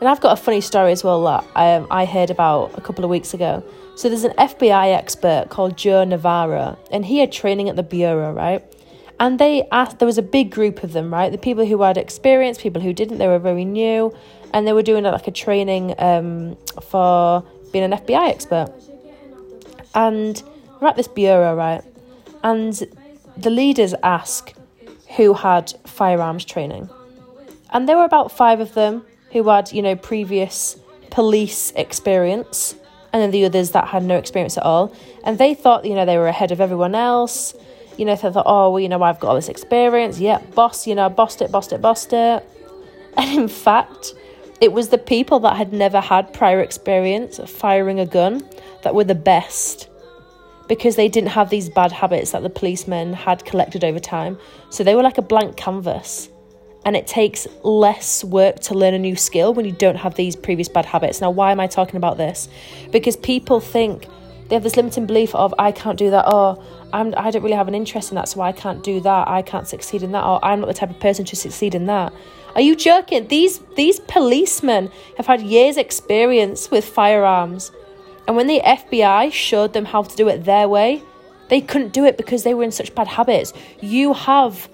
And 0.01 0.09
I've 0.09 0.23
got 0.23 0.33
a 0.33 0.43
funny 0.43 0.63
story 0.63 0.93
as 0.93 1.05
well 1.05 1.23
that 1.25 1.45
um, 1.55 1.87
I 1.91 2.07
heard 2.07 2.31
about 2.31 2.79
a 2.79 2.81
couple 2.81 3.05
of 3.05 3.11
weeks 3.11 3.35
ago. 3.35 3.63
So 3.97 4.09
there's 4.09 4.25
an 4.25 4.33
FBI 4.39 4.97
expert 4.97 5.49
called 5.51 5.77
Joe 5.77 6.05
Navarro, 6.05 6.79
and 6.91 7.05
he 7.05 7.19
had 7.19 7.33
training 7.33 7.69
at 7.69 7.77
the 7.77 7.83
Bureau, 7.83 8.33
right? 8.33 8.65
And 9.21 9.39
they 9.39 9.69
asked, 9.71 9.99
there 9.99 10.07
was 10.07 10.17
a 10.17 10.23
big 10.23 10.51
group 10.51 10.83
of 10.83 10.95
them, 10.95 11.13
right? 11.13 11.31
The 11.31 11.37
people 11.37 11.67
who 11.67 11.83
had 11.83 11.99
experience, 11.99 12.57
people 12.57 12.81
who 12.81 12.95
didn't, 12.95 13.19
they 13.19 13.29
were 13.29 13.39
very 13.39 13.67
new 13.67 14.15
and 14.53 14.67
they 14.67 14.73
were 14.73 14.83
doing 14.83 15.05
like 15.05 15.27
a 15.27 15.31
training 15.31 15.95
um, 15.99 16.57
for 16.83 17.45
being 17.73 17.85
an 17.85 17.93
FBI 17.93 18.29
expert. 18.29 18.73
And 19.95 20.43
we're 20.81 20.89
at 20.89 20.97
this 20.97 21.09
bureau, 21.09 21.55
right? 21.55 21.83
And 22.43 22.75
the 23.37 23.51
leaders 23.51 23.95
ask 24.03 24.53
who 25.17 25.35
had 25.35 25.73
firearms 25.85 26.45
training. 26.45 26.89
And 27.71 27.89
there 27.89 27.97
were 27.97 28.05
about 28.05 28.33
five 28.33 28.61
of 28.61 28.75
them 28.75 29.05
who 29.33 29.49
had, 29.49 29.73
you 29.73 29.83
know, 29.83 29.97
previous 29.97 30.77
police 31.11 31.73
experience, 31.77 32.75
and 33.13 33.21
then 33.21 33.31
the 33.31 33.45
others 33.45 33.71
that 33.71 33.89
had 33.89 34.05
no 34.05 34.17
experience 34.17 34.57
at 34.57 34.65
all. 34.65 34.95
And 35.25 35.39
they 35.39 35.55
thought, 35.55 35.85
you 35.85 35.95
know, 35.95 36.05
they 36.05 36.17
were 36.17 36.29
ahead 36.29 36.53
of 36.53 36.61
everyone 36.61 36.95
else. 36.95 37.55
You 37.97 38.05
know, 38.05 38.15
they 38.15 38.31
thought, 38.31 38.45
oh, 38.47 38.71
well, 38.71 38.81
you 38.81 38.89
know, 38.89 39.03
I've 39.03 39.21
got 39.21 39.29
all 39.29 39.35
this 39.35 39.49
experience. 39.49 40.19
Yeah, 40.21 40.39
boss, 40.55 40.87
you 40.87 40.95
know, 40.95 41.09
bossed 41.09 41.43
it, 41.43 41.51
bossed 41.51 41.73
it, 41.73 41.81
bossed 41.81 42.13
it. 42.13 42.47
And 43.17 43.39
in 43.39 43.49
fact, 43.49 44.15
it 44.61 44.73
was 44.73 44.89
the 44.89 44.99
people 44.99 45.41
that 45.41 45.57
had 45.57 45.73
never 45.73 46.01
had 46.01 46.33
prior 46.33 46.61
experience 46.61 47.39
of 47.39 47.49
firing 47.49 47.99
a 47.99 48.07
gun 48.07 48.47
that 48.83 48.95
were 48.95 49.05
the 49.05 49.15
best 49.15 49.89
because 50.69 50.97
they 50.97 51.09
didn't 51.09 51.31
have 51.31 51.51
these 51.51 51.69
bad 51.69 51.91
habits 51.91 52.31
that 52.33 52.43
the 52.43 52.51
policemen 52.51 53.13
had 53.13 53.45
collected 53.45 53.83
over 53.83 53.99
time. 53.99 54.39
So 54.69 54.85
they 54.85 54.95
were 54.95 55.03
like 55.03 55.19
a 55.19 55.23
blank 55.23 55.57
canvas. 55.57 56.29
And 56.85 56.97
it 56.97 57.07
takes 57.07 57.47
less 57.63 58.25
work 58.25 58.61
to 58.61 58.75
learn 58.75 58.95
a 58.95 58.99
new 58.99 59.17
skill 59.17 59.53
when 59.53 59.67
you 59.67 59.73
don't 59.73 59.97
have 59.97 60.15
these 60.15 60.35
previous 60.37 60.69
bad 60.69 60.87
habits. 60.87 61.21
Now, 61.21 61.31
why 61.31 61.53
am 61.53 61.61
I 61.61 61.67
talking 61.67 61.97
about 61.97 62.17
this? 62.17 62.49
Because 62.91 63.17
people 63.17 63.61
think 63.61 64.07
they 64.49 64.57
have 64.57 64.63
this 64.63 64.77
limiting 64.77 65.07
belief 65.07 65.35
of, 65.35 65.55
I 65.59 65.73
can't 65.73 65.99
do 65.99 66.11
that, 66.11 66.33
or 66.33 66.63
I'm, 66.93 67.15
I 67.17 67.31
don't 67.31 67.43
really 67.43 67.55
have 67.55 67.69
an 67.69 67.75
interest 67.75 68.11
in 68.11 68.15
that, 68.15 68.29
so 68.29 68.41
I 68.41 68.53
can't 68.53 68.83
do 68.83 69.01
that, 69.01 69.29
I 69.29 69.43
can't 69.43 69.69
succeed 69.69 70.03
in 70.03 70.13
that, 70.13 70.25
or 70.25 70.45
I'm 70.45 70.61
not 70.61 70.67
the 70.67 70.75
type 70.75 70.91
of 70.91 70.99
person 70.99 71.25
to 71.27 71.37
succeed 71.37 71.75
in 71.75 71.87
that. 71.87 72.13
Are 72.55 72.61
you 72.61 72.75
joking? 72.75 73.29
These 73.29 73.61
these 73.77 74.01
policemen 74.01 74.91
have 75.17 75.27
had 75.27 75.41
years 75.41 75.77
experience 75.77 76.71
with 76.71 76.85
firearms. 76.85 77.71
And 78.27 78.37
when 78.37 78.47
the 78.47 78.61
FBI 78.61 79.33
showed 79.33 79.73
them 79.73 79.85
how 79.85 80.03
to 80.03 80.17
do 80.17 80.29
it 80.29 80.45
their 80.45 80.69
way, 80.69 81.03
they 81.49 81.61
couldn't 81.61 81.93
do 81.93 82.05
it 82.05 82.17
because 82.17 82.45
they 82.45 82.55
were 82.55 82.63
in 82.63 82.71
such 82.71 82.95
bad 82.95 83.09
habits. 83.09 83.53
You 83.81 84.13
have 84.15 84.69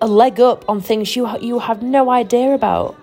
a 0.00 0.06
leg 0.06 0.40
up 0.40 0.64
on 0.68 0.80
things 0.80 1.16
you 1.16 1.26
ha- 1.26 1.38
you 1.40 1.58
have 1.58 1.82
no 1.82 2.10
idea 2.10 2.54
about. 2.54 2.96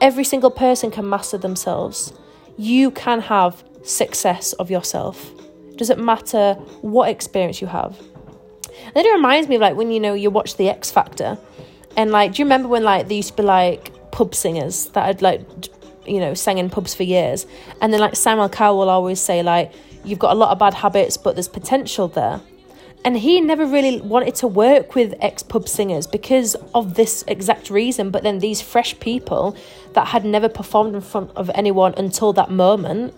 Every 0.00 0.24
single 0.24 0.50
person 0.50 0.90
can 0.90 1.08
master 1.08 1.38
themselves. 1.38 2.12
You 2.56 2.90
can 2.92 3.20
have 3.20 3.64
success 3.82 4.52
of 4.54 4.70
yourself. 4.70 5.30
It 5.70 5.76
Doesn't 5.76 6.04
matter 6.04 6.54
what 6.82 7.08
experience 7.08 7.60
you 7.60 7.66
have. 7.66 7.98
And 8.94 9.04
it 9.04 9.12
reminds 9.12 9.48
me 9.48 9.56
of 9.56 9.60
like 9.60 9.76
when 9.76 9.90
you 9.90 9.98
know 10.00 10.14
you 10.14 10.30
watch 10.30 10.56
The 10.56 10.68
X 10.68 10.90
Factor 10.90 11.38
and 11.98 12.12
like, 12.12 12.34
do 12.34 12.40
you 12.40 12.44
remember 12.44 12.68
when 12.68 12.84
like 12.84 13.08
there 13.08 13.16
used 13.16 13.30
to 13.30 13.34
be 13.34 13.42
like 13.42 13.90
pub 14.12 14.32
singers 14.32 14.86
that 14.90 15.04
had 15.04 15.20
like, 15.20 15.40
you 16.06 16.20
know, 16.20 16.32
sang 16.32 16.58
in 16.58 16.70
pubs 16.70 16.94
for 16.94 17.02
years, 17.02 17.44
and 17.82 17.92
then 17.92 17.98
like 17.98 18.14
Simon 18.14 18.48
Cowell 18.50 18.78
will 18.78 18.88
always 18.88 19.20
say 19.20 19.42
like, 19.42 19.72
you've 20.04 20.20
got 20.20 20.30
a 20.30 20.36
lot 20.36 20.52
of 20.52 20.60
bad 20.60 20.74
habits, 20.74 21.16
but 21.16 21.34
there's 21.34 21.48
potential 21.48 22.06
there. 22.06 22.40
And 23.04 23.16
he 23.16 23.40
never 23.40 23.66
really 23.66 24.00
wanted 24.00 24.36
to 24.36 24.46
work 24.46 24.94
with 24.94 25.12
ex 25.20 25.42
pub 25.42 25.68
singers 25.68 26.06
because 26.06 26.54
of 26.72 26.94
this 26.94 27.24
exact 27.26 27.68
reason. 27.68 28.10
But 28.10 28.22
then 28.22 28.38
these 28.38 28.60
fresh 28.60 28.98
people 29.00 29.56
that 29.94 30.06
had 30.06 30.24
never 30.24 30.48
performed 30.48 30.94
in 30.94 31.00
front 31.00 31.32
of 31.34 31.50
anyone 31.52 31.94
until 31.96 32.32
that 32.34 32.48
moment 32.48 33.12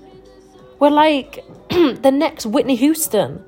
were 0.78 0.90
like 0.90 1.44
the 1.68 2.10
next 2.10 2.46
Whitney 2.46 2.76
Houston. 2.76 3.44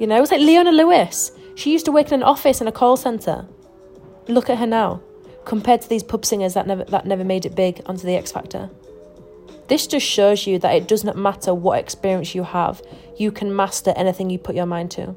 You 0.00 0.08
know, 0.08 0.16
it 0.16 0.20
was 0.20 0.32
like 0.32 0.40
Leona 0.40 0.72
Lewis. 0.72 1.30
She 1.54 1.70
used 1.70 1.84
to 1.84 1.92
work 1.92 2.08
in 2.08 2.14
an 2.14 2.22
office 2.24 2.60
in 2.60 2.66
a 2.66 2.72
call 2.72 2.96
centre. 2.96 3.46
Look 4.26 4.48
at 4.48 4.58
her 4.58 4.66
now, 4.66 5.00
compared 5.44 5.82
to 5.82 5.88
these 5.88 6.02
pub 6.02 6.24
singers 6.24 6.54
that 6.54 6.66
never 6.66 6.84
that 6.84 7.06
never 7.06 7.24
made 7.24 7.44
it 7.44 7.54
big 7.54 7.82
onto 7.86 8.06
the 8.06 8.14
X 8.14 8.32
Factor. 8.32 8.70
This 9.68 9.86
just 9.86 10.06
shows 10.06 10.46
you 10.46 10.58
that 10.58 10.74
it 10.74 10.88
does 10.88 11.04
not 11.04 11.16
matter 11.16 11.54
what 11.54 11.78
experience 11.78 12.34
you 12.34 12.42
have, 12.42 12.82
you 13.16 13.32
can 13.32 13.54
master 13.54 13.92
anything 13.96 14.28
you 14.30 14.38
put 14.38 14.54
your 14.54 14.66
mind 14.66 14.90
to. 14.92 15.16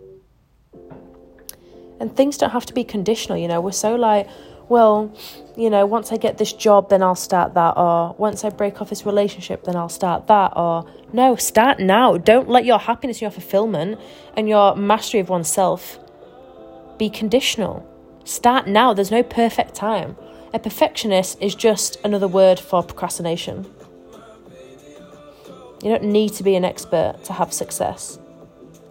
And 1.99 2.15
things 2.15 2.37
don't 2.37 2.51
have 2.51 2.65
to 2.67 2.73
be 2.73 2.83
conditional, 2.83 3.37
you 3.37 3.47
know. 3.47 3.59
We're 3.59 3.71
so 3.71 3.95
like, 3.95 4.29
well, 4.69 5.13
you 5.57 5.69
know, 5.69 5.85
once 5.85 6.11
I 6.11 6.17
get 6.17 6.37
this 6.37 6.53
job, 6.53 6.89
then 6.89 7.01
I'll 7.01 7.15
start 7.15 7.55
that, 7.55 7.73
or 7.75 8.13
once 8.17 8.45
I 8.45 8.49
break 8.49 8.81
off 8.81 8.89
this 8.89 9.05
relationship, 9.05 9.63
then 9.63 9.75
I'll 9.75 9.89
start 9.89 10.27
that, 10.27 10.53
or 10.55 10.85
no, 11.11 11.35
start 11.35 11.79
now. 11.79 12.17
Don't 12.17 12.47
let 12.47 12.65
your 12.65 12.77
happiness, 12.79 13.21
your 13.21 13.31
fulfillment, 13.31 13.99
and 14.35 14.47
your 14.47 14.75
mastery 14.75 15.19
of 15.19 15.29
oneself 15.29 15.99
be 16.97 17.09
conditional. 17.09 17.85
Start 18.27 18.67
now. 18.67 18.93
There's 18.93 19.09
no 19.09 19.23
perfect 19.23 19.73
time. 19.73 20.17
A 20.53 20.59
perfectionist 20.59 21.41
is 21.41 21.55
just 21.55 21.97
another 22.03 22.27
word 22.27 22.59
for 22.59 22.83
procrastination. 22.83 23.65
You 25.81 25.91
don't 25.91 26.03
need 26.03 26.33
to 26.33 26.43
be 26.43 26.55
an 26.55 26.65
expert 26.65 27.23
to 27.23 27.31
have 27.31 27.53
success 27.53 28.19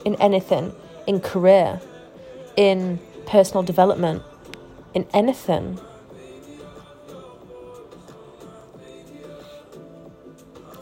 in 0.06 0.14
anything, 0.22 0.74
in 1.06 1.20
career, 1.20 1.82
in 2.56 2.98
personal 3.26 3.62
development, 3.62 4.22
in 4.94 5.06
anything. 5.12 5.78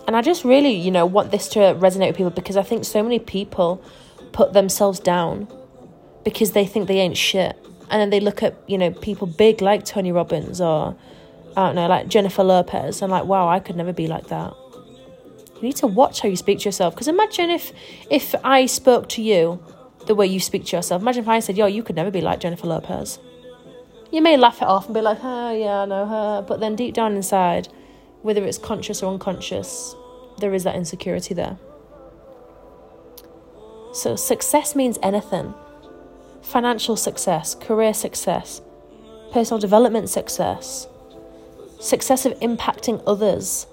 And 0.06 0.14
I 0.14 0.22
just 0.22 0.44
really, 0.44 0.74
you 0.74 0.92
know, 0.92 1.06
want 1.06 1.32
this 1.32 1.48
to 1.48 1.58
resonate 1.58 2.06
with 2.06 2.16
people 2.18 2.30
because 2.30 2.56
I 2.56 2.62
think 2.62 2.84
so 2.84 3.02
many 3.02 3.18
people 3.18 3.82
put 4.30 4.52
themselves 4.52 5.00
down 5.00 5.48
because 6.22 6.52
they 6.52 6.64
think 6.64 6.86
they 6.86 7.00
ain't 7.00 7.16
shit. 7.16 7.58
And 7.90 8.00
then 8.00 8.10
they 8.10 8.20
look 8.20 8.42
at, 8.42 8.56
you 8.66 8.78
know, 8.78 8.90
people 8.90 9.26
big 9.26 9.60
like 9.60 9.84
Tony 9.84 10.12
Robbins 10.12 10.60
or, 10.60 10.96
I 11.56 11.66
don't 11.66 11.74
know, 11.74 11.86
like 11.86 12.08
Jennifer 12.08 12.42
Lopez 12.42 13.02
and 13.02 13.10
like, 13.10 13.24
wow, 13.24 13.48
I 13.48 13.60
could 13.60 13.76
never 13.76 13.92
be 13.92 14.06
like 14.06 14.28
that. 14.28 14.54
You 15.56 15.62
need 15.62 15.76
to 15.76 15.86
watch 15.86 16.20
how 16.20 16.28
you 16.28 16.36
speak 16.36 16.60
to 16.60 16.64
yourself. 16.64 16.94
Because 16.94 17.08
imagine 17.08 17.50
if 17.50 17.72
if 18.10 18.34
I 18.42 18.66
spoke 18.66 19.08
to 19.10 19.22
you 19.22 19.62
the 20.06 20.14
way 20.14 20.26
you 20.26 20.40
speak 20.40 20.66
to 20.66 20.76
yourself. 20.76 21.02
Imagine 21.02 21.22
if 21.22 21.28
I 21.28 21.40
said, 21.40 21.56
yo, 21.56 21.66
you 21.66 21.82
could 21.82 21.96
never 21.96 22.10
be 22.10 22.20
like 22.20 22.40
Jennifer 22.40 22.66
Lopez. 22.66 23.18
You 24.10 24.20
may 24.22 24.36
laugh 24.36 24.62
it 24.62 24.68
off 24.68 24.86
and 24.86 24.94
be 24.94 25.00
like, 25.00 25.18
oh, 25.22 25.52
yeah, 25.56 25.80
I 25.80 25.84
know 25.86 26.06
her. 26.06 26.44
But 26.46 26.60
then 26.60 26.76
deep 26.76 26.94
down 26.94 27.16
inside, 27.16 27.68
whether 28.22 28.44
it's 28.44 28.58
conscious 28.58 29.02
or 29.02 29.12
unconscious, 29.12 29.94
there 30.38 30.54
is 30.54 30.64
that 30.64 30.76
insecurity 30.76 31.34
there. 31.34 31.58
So 33.92 34.16
success 34.16 34.74
means 34.74 34.98
anything 35.02 35.54
financial 36.44 36.94
success, 36.94 37.54
career 37.54 37.94
success, 37.94 38.60
personal 39.32 39.58
development 39.58 40.08
success, 40.08 40.86
success 41.80 42.26
of 42.26 42.38
impacting 42.40 43.02
others, 43.06 43.66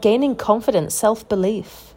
gaining 0.00 0.34
confidence, 0.34 0.94
self 0.94 1.28
belief, 1.28 1.94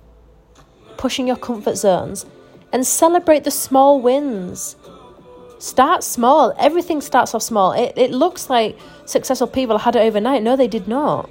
pushing 0.97 1.27
your 1.27 1.37
comfort 1.37 1.77
zones, 1.77 2.25
and 2.71 2.85
celebrate 2.85 3.45
the 3.45 3.51
small 3.51 4.01
wins. 4.01 4.75
Start 5.59 6.03
small. 6.03 6.53
Everything 6.59 6.99
starts 6.99 7.33
off 7.33 7.41
small. 7.41 7.71
It, 7.71 7.93
it 7.95 8.11
looks 8.11 8.49
like 8.49 8.77
successful 9.05 9.47
people 9.47 9.77
had 9.77 9.95
it 9.95 9.99
overnight. 9.99 10.43
No, 10.43 10.57
they 10.57 10.67
did 10.67 10.89
not. 10.89 11.29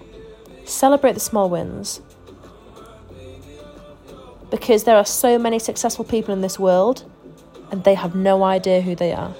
Celebrate 0.64 1.12
the 1.12 1.20
small 1.20 1.50
wins. 1.50 2.00
Because 4.50 4.84
there 4.84 4.96
are 4.96 5.04
so 5.04 5.38
many 5.38 5.58
successful 5.58 6.04
people 6.04 6.32
in 6.32 6.40
this 6.40 6.58
world 6.58 7.04
and 7.72 7.82
they 7.84 7.94
have 7.94 8.14
no 8.14 8.44
idea 8.44 8.82
who 8.82 8.94
they 8.94 9.12
are. 9.12 9.34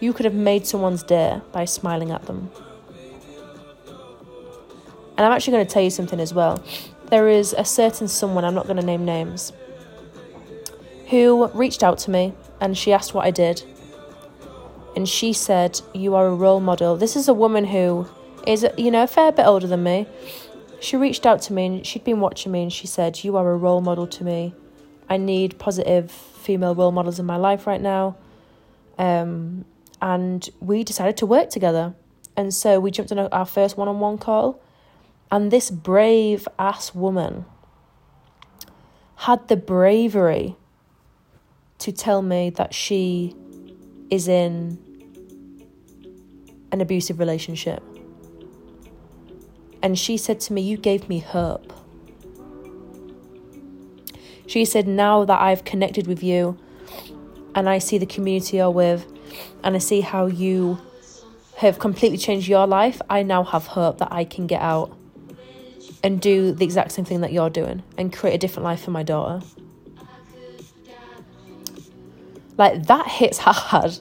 You 0.00 0.12
could 0.12 0.24
have 0.24 0.34
made 0.34 0.66
someone's 0.66 1.02
day 1.02 1.40
by 1.52 1.66
smiling 1.66 2.10
at 2.10 2.22
them. 2.22 2.50
And 5.16 5.24
I'm 5.24 5.32
actually 5.32 5.52
going 5.52 5.66
to 5.66 5.72
tell 5.72 5.82
you 5.82 5.90
something 5.90 6.18
as 6.18 6.34
well. 6.34 6.62
There 7.10 7.28
is 7.28 7.54
a 7.56 7.64
certain 7.64 8.08
someone, 8.08 8.44
I'm 8.44 8.54
not 8.54 8.64
going 8.66 8.78
to 8.78 8.84
name 8.84 9.04
names, 9.04 9.52
who 11.10 11.46
reached 11.48 11.82
out 11.82 11.98
to 11.98 12.10
me 12.10 12.32
and 12.60 12.76
she 12.76 12.92
asked 12.92 13.14
what 13.14 13.24
I 13.24 13.30
did. 13.30 13.62
And 14.96 15.08
she 15.08 15.32
said, 15.32 15.80
You 15.94 16.14
are 16.14 16.26
a 16.26 16.34
role 16.34 16.60
model. 16.60 16.96
This 16.96 17.14
is 17.14 17.28
a 17.28 17.34
woman 17.34 17.66
who 17.66 18.08
is, 18.46 18.66
you 18.78 18.90
know, 18.90 19.02
a 19.02 19.06
fair 19.06 19.30
bit 19.32 19.46
older 19.46 19.66
than 19.66 19.82
me. 19.82 20.06
She 20.80 20.96
reached 20.96 21.26
out 21.26 21.42
to 21.42 21.52
me 21.52 21.66
and 21.66 21.86
she'd 21.86 22.04
been 22.04 22.20
watching 22.20 22.52
me 22.52 22.62
and 22.62 22.72
she 22.72 22.86
said, 22.86 23.22
You 23.22 23.36
are 23.36 23.50
a 23.50 23.56
role 23.56 23.82
model 23.82 24.06
to 24.06 24.24
me. 24.24 24.54
I 25.08 25.16
need 25.16 25.58
positive 25.58 26.10
female 26.10 26.74
role 26.74 26.92
models 26.92 27.18
in 27.18 27.26
my 27.26 27.36
life 27.36 27.66
right 27.66 27.80
now. 27.80 28.16
Um, 28.98 29.64
and 30.00 30.48
we 30.60 30.84
decided 30.84 31.16
to 31.18 31.26
work 31.26 31.50
together. 31.50 31.94
And 32.36 32.52
so 32.52 32.80
we 32.80 32.90
jumped 32.90 33.12
on 33.12 33.18
our 33.18 33.46
first 33.46 33.76
one 33.76 33.88
on 33.88 34.00
one 34.00 34.18
call. 34.18 34.60
And 35.30 35.50
this 35.50 35.70
brave 35.70 36.46
ass 36.58 36.94
woman 36.94 37.44
had 39.16 39.48
the 39.48 39.56
bravery 39.56 40.56
to 41.78 41.92
tell 41.92 42.22
me 42.22 42.50
that 42.50 42.74
she 42.74 43.34
is 44.10 44.28
in 44.28 44.78
an 46.72 46.80
abusive 46.80 47.18
relationship. 47.18 47.82
And 49.82 49.98
she 49.98 50.16
said 50.16 50.40
to 50.40 50.52
me, 50.52 50.62
You 50.62 50.76
gave 50.76 51.08
me 51.08 51.18
hope. 51.20 51.72
She 54.46 54.64
said, 54.64 54.86
Now 54.86 55.24
that 55.24 55.40
I've 55.40 55.64
connected 55.64 56.06
with 56.06 56.22
you 56.22 56.58
and 57.54 57.68
I 57.68 57.78
see 57.78 57.98
the 57.98 58.06
community 58.06 58.58
you're 58.58 58.70
with 58.70 59.06
and 59.64 59.74
I 59.74 59.78
see 59.78 60.00
how 60.00 60.26
you 60.26 60.78
have 61.56 61.78
completely 61.78 62.18
changed 62.18 62.48
your 62.48 62.66
life, 62.66 63.00
I 63.08 63.22
now 63.22 63.42
have 63.42 63.66
hope 63.66 63.98
that 63.98 64.12
I 64.12 64.24
can 64.24 64.46
get 64.46 64.60
out 64.60 64.96
and 66.02 66.20
do 66.20 66.52
the 66.52 66.64
exact 66.64 66.92
same 66.92 67.04
thing 67.04 67.22
that 67.22 67.32
you're 67.32 67.50
doing 67.50 67.82
and 67.98 68.12
create 68.12 68.34
a 68.34 68.38
different 68.38 68.64
life 68.64 68.82
for 68.82 68.90
my 68.90 69.02
daughter. 69.02 69.44
Like 72.58 72.86
that 72.86 73.06
hits 73.06 73.38
hard. 73.38 73.98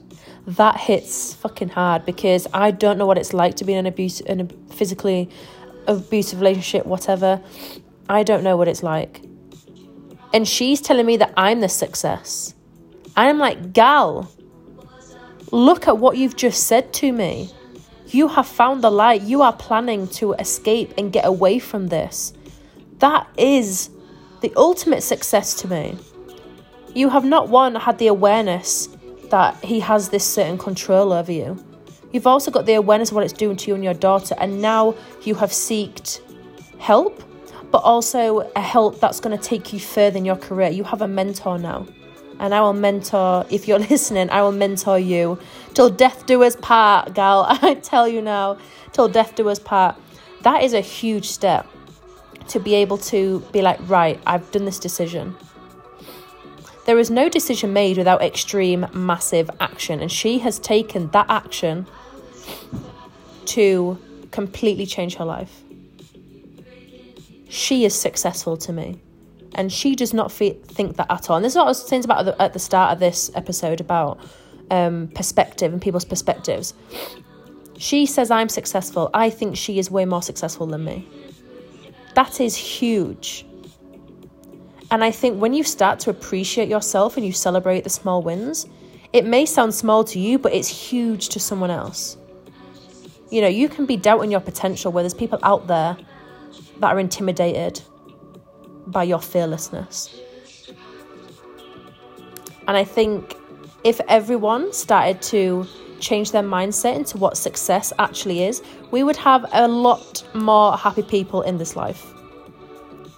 That 0.48 0.78
hits 0.78 1.34
fucking 1.34 1.70
hard 1.70 2.06
because 2.06 2.48
I 2.54 2.70
don't 2.70 2.98
know 3.00 3.08
what 3.08 3.18
it's 3.18 3.34
like 3.34 3.56
to 3.56 3.66
be 3.66 3.74
in 3.74 3.80
an 3.80 3.86
abuse 3.88 4.20
in 4.22 4.42
a 4.42 4.74
physically 4.74 5.30
abusive 5.88 6.40
relationship, 6.40 6.86
whatever. 6.86 7.42
I 8.08 8.22
don't 8.24 8.44
know 8.44 8.56
what 8.56 8.68
it's 8.68 8.84
like. 8.84 9.25
And 10.34 10.48
she's 10.48 10.82
telling 10.82 11.06
me 11.06 11.18
that 11.18 11.34
I'm 11.38 11.62
the 11.62 11.70
success. 11.70 12.54
I'm 13.16 13.38
like, 13.38 13.74
gal, 13.74 14.30
look 15.52 15.88
at 15.88 15.98
what 15.98 16.18
you've 16.18 16.36
just 16.36 16.68
said 16.68 16.94
to 16.96 17.12
me. 17.12 17.50
You 18.08 18.28
have 18.28 18.48
found 18.48 18.84
the 18.84 18.92
light. 18.92 19.22
You 19.22 19.42
are 19.42 19.54
planning 19.54 20.08
to 20.10 20.34
escape 20.34 20.94
and 20.98 21.12
get 21.12 21.26
away 21.26 21.60
from 21.60 21.88
this. 21.88 22.34
That 23.00 23.28
is 23.38 23.90
the 24.42 24.54
ultimate 24.56 25.02
success 25.02 25.54
to 25.62 25.68
me. 25.68 25.98
You 26.94 27.10
have 27.10 27.26
not 27.26 27.50
one 27.50 27.76
had 27.76 27.98
the 27.98 28.08
awareness 28.08 28.90
that 29.32 29.56
he 29.64 29.80
has 29.80 30.10
this 30.10 30.26
certain 30.26 30.58
control 30.58 31.12
over 31.12 31.32
you. 31.32 31.64
You've 32.12 32.28
also 32.28 32.52
got 32.52 32.66
the 32.66 32.76
awareness 32.76 33.10
of 33.10 33.16
what 33.16 33.24
it's 33.26 33.34
doing 33.34 33.58
to 33.58 33.68
you 33.68 33.76
and 33.76 33.84
your 33.84 33.94
daughter, 33.94 34.36
and 34.40 34.62
now 34.62 34.96
you 35.24 35.36
have 35.36 35.52
sought 35.52 36.22
help 36.80 37.22
but 37.76 37.84
also 37.84 38.50
a 38.56 38.62
help 38.62 39.02
that's 39.02 39.20
going 39.20 39.38
to 39.38 39.44
take 39.44 39.74
you 39.74 39.80
further 39.82 40.18
in 40.18 40.24
your 40.24 40.38
career. 40.38 40.70
You 40.70 40.86
have 40.86 41.02
a 41.02 41.10
mentor 41.10 41.60
now. 41.60 41.86
And 42.40 42.56
I 42.56 42.62
will 42.62 42.72
mentor, 42.72 43.46
if 43.50 43.68
you're 43.68 43.80
listening, 43.92 44.30
I 44.30 44.44
will 44.44 44.54
mentor 44.54 44.98
you 44.98 45.38
till 45.74 45.90
death 45.90 46.26
do 46.26 46.42
us 46.44 46.56
part, 46.56 47.14
gal. 47.14 47.46
I 47.50 47.74
tell 47.74 48.08
you 48.08 48.22
now, 48.22 48.58
till 48.94 49.10
death 49.10 49.36
do 49.36 49.50
us 49.50 49.60
part. 49.60 49.98
That 50.44 50.64
is 50.64 50.74
a 50.74 50.80
huge 50.80 51.28
step 51.28 51.68
to 52.48 52.62
be 52.62 52.76
able 52.76 52.98
to 53.10 53.42
be 53.52 53.62
like, 53.62 53.82
right, 53.90 54.22
I've 54.26 54.50
done 54.52 54.64
this 54.64 54.80
decision. 54.80 55.36
There 56.86 56.98
is 56.98 57.10
no 57.10 57.28
decision 57.28 57.74
made 57.74 57.98
without 57.98 58.22
extreme, 58.22 58.88
massive 58.94 59.50
action. 59.60 60.00
And 60.00 60.10
she 60.10 60.40
has 60.40 60.60
taken 60.60 61.10
that 61.10 61.26
action 61.28 61.88
to 63.48 63.98
completely 64.32 64.86
change 64.86 65.16
her 65.16 65.26
life 65.26 65.65
she 67.50 67.86
is 67.86 68.00
successful 68.00 68.58
to 68.58 68.74
me. 68.74 69.02
And 69.56 69.72
she 69.72 69.96
does 69.96 70.14
not 70.14 70.32
fe- 70.32 70.60
think 70.68 70.98
that 70.98 71.08
at 71.10 71.30
all. 71.30 71.38
And 71.38 71.46
this 71.46 71.54
is 71.54 71.58
what 71.58 71.66
I 71.66 71.70
was 71.70 71.88
saying 71.88 72.04
about 72.04 72.20
at 72.20 72.26
the, 72.26 72.42
at 72.42 72.54
the 72.54 72.60
start 72.60 72.94
of 72.94 73.00
this 73.00 73.32
episode 73.36 73.80
about 73.80 74.20
um, 74.70 75.08
perspective 75.16 75.72
and 75.72 75.82
people's 75.82 76.06
perspectives. 76.06 76.74
She 77.78 78.06
says, 78.06 78.32
I'm 78.32 78.50
successful. 78.50 79.10
I 79.14 79.30
think 79.30 79.56
she 79.56 79.80
is 79.80 79.90
way 79.90 80.06
more 80.06 80.22
successful 80.22 80.68
than 80.68 80.84
me. 80.84 81.08
That 82.16 82.42
is 82.42 82.56
huge. 82.56 83.46
And 84.92 85.04
I 85.04 85.12
think 85.12 85.42
when 85.42 85.54
you 85.54 85.64
start 85.64 86.00
to 86.02 86.10
appreciate 86.10 86.70
yourself 86.70 87.18
and 87.18 87.26
you 87.26 87.32
celebrate 87.32 87.84
the 87.84 87.90
small 87.90 88.22
wins, 88.22 88.68
it 89.14 89.26
may 89.26 89.46
sound 89.46 89.74
small 89.74 90.04
to 90.06 90.20
you, 90.20 90.38
but 90.38 90.54
it's 90.54 90.68
huge 90.68 91.30
to 91.30 91.40
someone 91.40 91.72
else. 91.72 92.18
You 93.32 93.42
know, 93.42 93.48
you 93.48 93.68
can 93.68 93.86
be 93.86 93.98
doubting 93.98 94.32
your 94.32 94.40
potential 94.40 94.92
where 94.92 95.04
there's 95.04 95.14
people 95.14 95.40
out 95.44 95.68
there 95.68 95.98
that 96.80 96.88
are 96.88 97.00
intimidated 97.00 97.82
by 98.88 99.04
your 99.04 99.20
fearlessness. 99.20 100.20
And 102.68 102.76
I 102.76 102.84
think 102.84 103.36
if 103.84 104.02
everyone 104.08 104.74
started 104.74 105.22
to 105.24 105.66
change 106.00 106.32
their 106.32 106.44
mindset 106.44 106.96
into 106.96 107.18
what 107.18 107.38
success 107.38 107.94
actually 108.00 108.44
is, 108.44 108.62
we 108.92 109.04
would 109.04 109.16
have 109.16 109.46
a 109.54 109.68
lot 109.68 110.24
more 110.34 110.76
happy 110.78 111.04
people 111.04 111.42
in 111.44 111.58
this 111.58 111.76
life. 111.76 112.12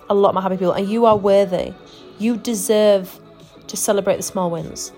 A 0.09 0.13
lot 0.13 0.33
more 0.33 0.43
happy 0.43 0.55
people. 0.57 0.73
And 0.73 0.87
you 0.89 1.05
are 1.05 1.17
worthy. 1.17 1.73
You 2.19 2.37
deserve 2.37 3.19
to 3.67 3.77
celebrate 3.77 4.17
the 4.17 4.23
small 4.23 4.49
wins. 4.49 4.91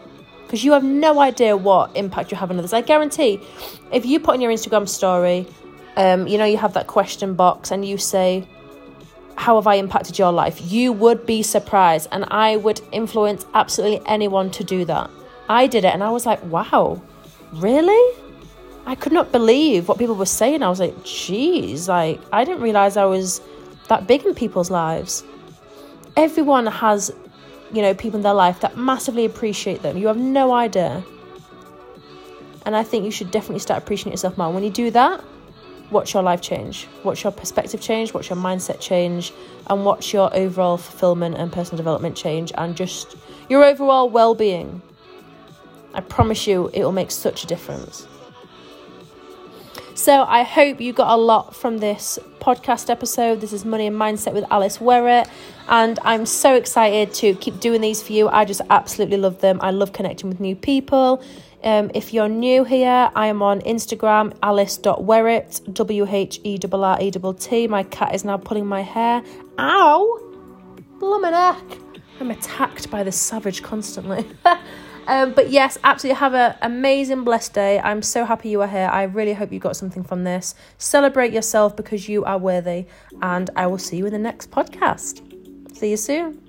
because 0.50 0.63
you 0.63 0.72
have 0.72 0.84
no 0.84 1.19
idea 1.19 1.56
what 1.56 1.95
impact 1.95 2.32
you 2.32 2.38
have 2.38 2.50
on 2.50 2.58
others. 2.58 2.74
I 2.74 2.82
guarantee, 2.82 3.39
if 3.91 4.04
you 4.04 4.19
put 4.19 4.34
in 4.34 4.41
your 4.41 4.52
Instagram 4.52 4.89
story, 4.89 5.45
um, 5.95 6.28
you 6.28 6.38
know, 6.38 6.45
you 6.45 6.58
have 6.58 6.73
that 6.73 6.88
question 6.88 7.34
box 7.34 7.71
and 7.71 7.86
you 7.86 7.97
say, 7.97 8.47
How 9.36 9.56
have 9.56 9.67
I 9.67 9.75
impacted 9.75 10.17
your 10.17 10.32
life? 10.32 10.62
You 10.62 10.91
would 10.93 11.25
be 11.25 11.43
surprised, 11.43 12.08
and 12.12 12.25
I 12.30 12.58
would 12.58 12.82
influence 12.91 13.45
absolutely 13.54 14.02
anyone 14.06 14.52
to 14.52 14.63
do 14.63 14.86
that. 14.86 15.10
I 15.47 15.67
did 15.67 15.84
it, 15.86 15.93
and 15.93 16.04
I 16.04 16.10
was 16.10 16.25
like, 16.25 16.43
Wow, 16.45 17.02
really? 17.54 18.17
I 18.86 18.95
could 18.95 19.12
not 19.12 19.32
believe 19.32 19.88
what 19.88 19.97
people 19.97 20.15
were 20.15 20.25
saying. 20.25 20.63
I 20.63 20.69
was 20.69 20.80
like, 20.80 21.04
Geez, 21.04 21.88
like, 21.89 22.19
I 22.32 22.43
didn't 22.43 22.62
realize 22.62 22.97
I 22.97 23.06
was 23.06 23.41
that 23.88 24.08
big 24.08 24.25
in 24.25 24.36
people's 24.36 24.71
lives. 24.71 25.23
Everyone 26.15 26.65
has 26.65 27.12
you 27.71 27.82
know, 27.82 27.93
people 27.93 28.17
in 28.17 28.23
their 28.23 28.34
life 28.34 28.62
that 28.62 28.78
massively 28.78 29.25
appreciate 29.25 29.82
them. 29.82 29.97
You 29.97 30.08
have 30.08 30.17
no 30.17 30.54
idea. 30.54 31.04
And 32.65 32.75
I 32.75 32.84
think 32.84 33.06
you 33.06 33.12
should 33.12 33.32
definitely 33.32 33.60
start 33.60 33.84
appreciating 33.84 34.13
yourself 34.13 34.38
more. 34.38 34.52
When 34.52 34.63
you 34.63 34.69
do 34.69 34.91
that, 34.91 35.23
watch 35.91 36.13
your 36.13 36.23
life 36.23 36.41
change, 36.41 36.88
watch 37.04 37.23
your 37.23 37.32
perspective 37.32 37.82
change, 37.82 38.13
watch 38.13 38.30
your 38.30 38.38
mindset 38.38 38.80
change, 38.80 39.34
and 39.67 39.86
watch 39.86 40.13
your 40.13 40.36
overall 40.36 40.78
fulfillment 40.78 41.36
and 41.36 41.52
personal 41.52 41.78
development 41.78 42.15
change, 42.15 42.52
and 42.58 42.75
just 42.75 43.15
your 43.49 43.63
overall 43.63 44.10
well 44.10 44.36
being. 44.36 44.82
I 45.93 46.02
promise 46.02 46.45
you, 46.45 46.69
it 46.73 46.84
will 46.84 46.91
make 46.91 47.12
such 47.12 47.43
a 47.43 47.47
difference. 47.47 48.08
So 49.95 50.23
I 50.23 50.43
hope 50.43 50.80
you 50.80 50.93
got 50.93 51.13
a 51.13 51.19
lot 51.19 51.54
from 51.54 51.80
this 51.80 52.17
podcast 52.39 52.89
episode. 52.89 53.41
This 53.41 53.52
is 53.52 53.65
Money 53.65 53.88
and 53.88 53.99
Mindset 53.99 54.34
with 54.34 54.45
Alice 54.49 54.78
Werrett, 54.78 55.28
and 55.67 55.99
I'm 56.04 56.25
so 56.25 56.56
excited 56.56 57.13
to 57.15 57.36
keep 57.36 57.60
doing 57.60 57.82
these 57.82 58.02
for 58.02 58.13
you. 58.13 58.30
I 58.30 58.45
just 58.45 58.62
absolutely 58.69 59.17
love 59.17 59.41
them. 59.41 59.60
I 59.62 59.71
love 59.71 59.91
connecting 59.91 60.30
with 60.30 60.39
new 60.39 60.56
people. 60.56 61.21
Um, 61.63 61.91
if 61.93 62.13
you're 62.13 62.30
new 62.30 62.63
here, 62.63 63.12
I 63.15 63.28
am 63.28 63.41
on 63.41 63.62
Instagram, 63.62 64.34
alice.werrett, 64.41 65.74
W 65.74 66.08
H 66.10 66.39
E 66.43 66.58
R 66.72 66.84
R 66.84 66.98
E 67.02 67.12
T. 67.12 67.67
My 67.67 67.84
cat 67.84 68.15
is 68.15 68.24
now 68.24 68.38
pulling 68.38 68.65
my 68.65 68.82
hair. 68.82 69.22
Ow! 69.58 70.22
Blummin' 71.00 71.34
heck! 71.34 71.80
I'm 72.19 72.32
attacked 72.32 72.89
by 72.89 73.04
this 73.04 73.17
savage 73.17 73.63
constantly. 73.63 74.26
Um, 75.10 75.34
but 75.34 75.50
yes, 75.50 75.76
absolutely 75.84 76.19
have 76.19 76.36
an 76.36 76.56
amazing, 76.62 77.24
blessed 77.24 77.54
day. 77.56 77.80
I'm 77.80 78.04
so 78.04 78.26
happy 78.26 78.50
you 78.50 78.62
are 78.62 78.67
here. 78.67 78.88
I 78.91 79.04
really 79.04 79.34
hope 79.34 79.52
you 79.52 79.58
got 79.58 79.76
something 79.76 80.04
from 80.04 80.24
this. 80.24 80.54
Celebrate 80.78 81.34
yourself 81.34 81.76
because 81.76 82.08
you 82.08 82.24
are 82.26 82.38
worthy. 82.38 82.86
And 83.24 83.50
I 83.56 83.65
will 83.65 83.80
see 83.80 83.98
you 83.98 84.06
in 84.06 84.13
the 84.13 84.19
next 84.19 84.52
podcast. 84.52 85.26
See 85.76 85.89
you 85.89 85.98
soon. 85.98 86.49